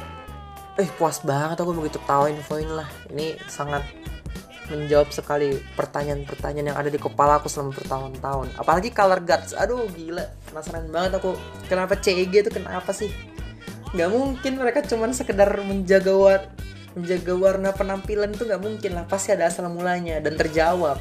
eh 0.74 0.88
puas 0.98 1.22
banget 1.22 1.62
aku 1.62 1.70
begitu 1.76 2.02
tahu 2.02 2.26
info 2.32 2.58
ini 2.58 2.72
lah. 2.72 2.88
Ini 3.14 3.38
sangat 3.46 3.86
menjawab 4.72 5.12
sekali 5.12 5.60
pertanyaan-pertanyaan 5.76 6.72
yang 6.72 6.78
ada 6.80 6.88
di 6.88 6.96
kepala 6.96 7.38
aku 7.38 7.52
selama 7.52 7.76
bertahun-tahun. 7.76 8.56
Apalagi 8.56 8.88
color 8.90 9.20
guards. 9.20 9.52
Aduh 9.54 9.86
gila. 9.92 10.24
Penasaran 10.48 10.88
banget 10.88 11.20
aku. 11.20 11.36
Kenapa 11.68 11.94
CEG 12.00 12.32
itu 12.32 12.50
kenapa 12.50 12.90
sih? 12.96 13.12
Nggak 13.94 14.10
mungkin 14.10 14.52
mereka 14.58 14.82
cuman 14.82 15.14
sekedar 15.14 15.52
menjaga 15.62 16.12
war 16.16 16.42
menjaga 16.94 17.34
warna 17.34 17.70
penampilan 17.74 18.30
itu 18.30 18.46
nggak 18.46 18.62
mungkin 18.62 18.90
lah 18.94 19.04
pasti 19.10 19.34
ada 19.34 19.50
asal 19.50 19.66
mulanya 19.70 20.22
dan 20.22 20.38
terjawab. 20.38 20.98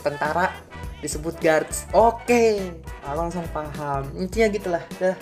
Tentara 0.00 0.52
disebut 1.04 1.36
guards. 1.38 1.84
Oke. 1.92 2.24
Okay. 2.24 2.50
aku 3.04 3.16
langsung 3.20 3.46
paham. 3.52 4.08
Intinya 4.16 4.48
gitulah. 4.50 4.84
Dah. 4.96 5.16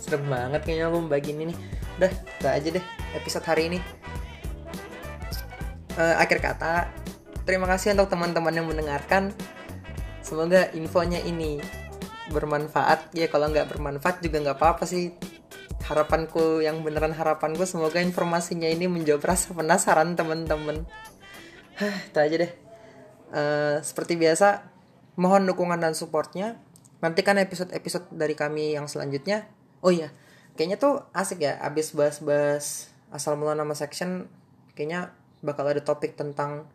Serem 0.00 0.24
banget 0.26 0.62
kayaknya 0.64 0.88
aku 0.88 0.98
membagi 1.04 1.30
ini 1.36 1.52
nih. 1.52 1.58
Dah 2.00 2.12
udah 2.42 2.52
aja 2.56 2.68
deh 2.80 2.84
episode 3.12 3.44
hari 3.44 3.62
ini. 3.72 3.78
Uh, 5.96 6.16
akhir 6.20 6.44
kata 6.44 6.92
terima 7.48 7.64
kasih 7.64 7.96
untuk 7.96 8.12
teman-teman 8.12 8.52
yang 8.52 8.66
mendengarkan. 8.68 9.32
Semoga 10.24 10.68
infonya 10.74 11.20
ini 11.22 11.60
bermanfaat. 12.32 13.14
Ya 13.14 13.28
kalau 13.30 13.52
nggak 13.52 13.70
bermanfaat 13.70 14.24
juga 14.24 14.42
nggak 14.42 14.58
apa-apa 14.58 14.84
sih 14.88 15.14
harapanku 15.86 16.60
yang 16.62 16.82
beneran 16.82 17.14
harapanku 17.14 17.62
semoga 17.64 18.02
informasinya 18.02 18.66
ini 18.66 18.90
menjawab 18.90 19.22
rasa 19.22 19.54
penasaran 19.54 20.18
teman-teman 20.18 20.86
Hah, 21.76 21.96
itu 22.08 22.18
aja 22.18 22.36
deh 22.46 22.52
uh, 23.30 23.78
seperti 23.84 24.18
biasa 24.18 24.76
Mohon 25.16 25.48
dukungan 25.48 25.80
dan 25.80 25.96
supportnya. 25.96 26.60
Nantikan 27.00 27.40
episode-episode 27.40 28.12
dari 28.12 28.36
kami 28.36 28.76
yang 28.76 28.84
selanjutnya. 28.84 29.48
Oh 29.80 29.88
iya, 29.88 30.12
kayaknya 30.60 30.76
tuh 30.76 31.08
asik 31.16 31.40
ya. 31.40 31.56
Abis 31.56 31.96
bahas-bahas 31.96 32.92
asal 33.08 33.40
mula 33.40 33.56
nama 33.56 33.72
section, 33.72 34.28
kayaknya 34.76 35.16
bakal 35.40 35.64
ada 35.64 35.80
topik 35.80 36.20
tentang 36.20 36.68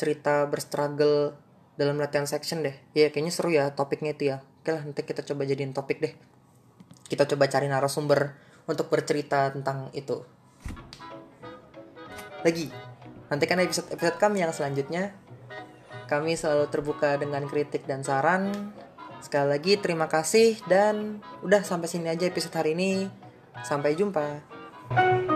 cerita 0.00 0.48
berstruggle 0.48 1.36
dalam 1.76 2.00
latihan 2.00 2.24
section 2.24 2.64
deh. 2.64 2.76
Iya, 2.96 3.12
kayaknya 3.12 3.32
seru 3.32 3.52
ya 3.52 3.76
topiknya 3.76 4.16
itu 4.16 4.32
ya. 4.32 4.40
Oke 4.64 4.72
lah, 4.72 4.80
nanti 4.80 5.04
kita 5.04 5.20
coba 5.20 5.44
jadiin 5.44 5.76
topik 5.76 6.00
deh. 6.00 6.16
Kita 7.06 7.28
coba 7.28 7.50
cari 7.50 7.66
narasumber 7.68 8.34
untuk 8.66 8.88
bercerita 8.88 9.50
tentang 9.50 9.90
itu. 9.94 10.22
Lagi, 12.42 12.66
nantikan 13.30 13.62
episode-episode 13.62 14.18
kami 14.18 14.42
yang 14.42 14.50
selanjutnya. 14.50 15.14
Kami 16.10 16.36
selalu 16.36 16.68
terbuka 16.68 17.16
dengan 17.16 17.46
kritik 17.46 17.86
dan 17.86 18.02
saran. 18.04 18.74
Sekali 19.22 19.54
lagi 19.54 19.72
terima 19.78 20.10
kasih 20.10 20.58
dan 20.66 21.22
udah 21.46 21.62
sampai 21.62 21.86
sini 21.86 22.10
aja 22.10 22.26
episode 22.26 22.52
hari 22.52 22.74
ini. 22.74 23.06
Sampai 23.62 23.94
jumpa. 23.94 25.31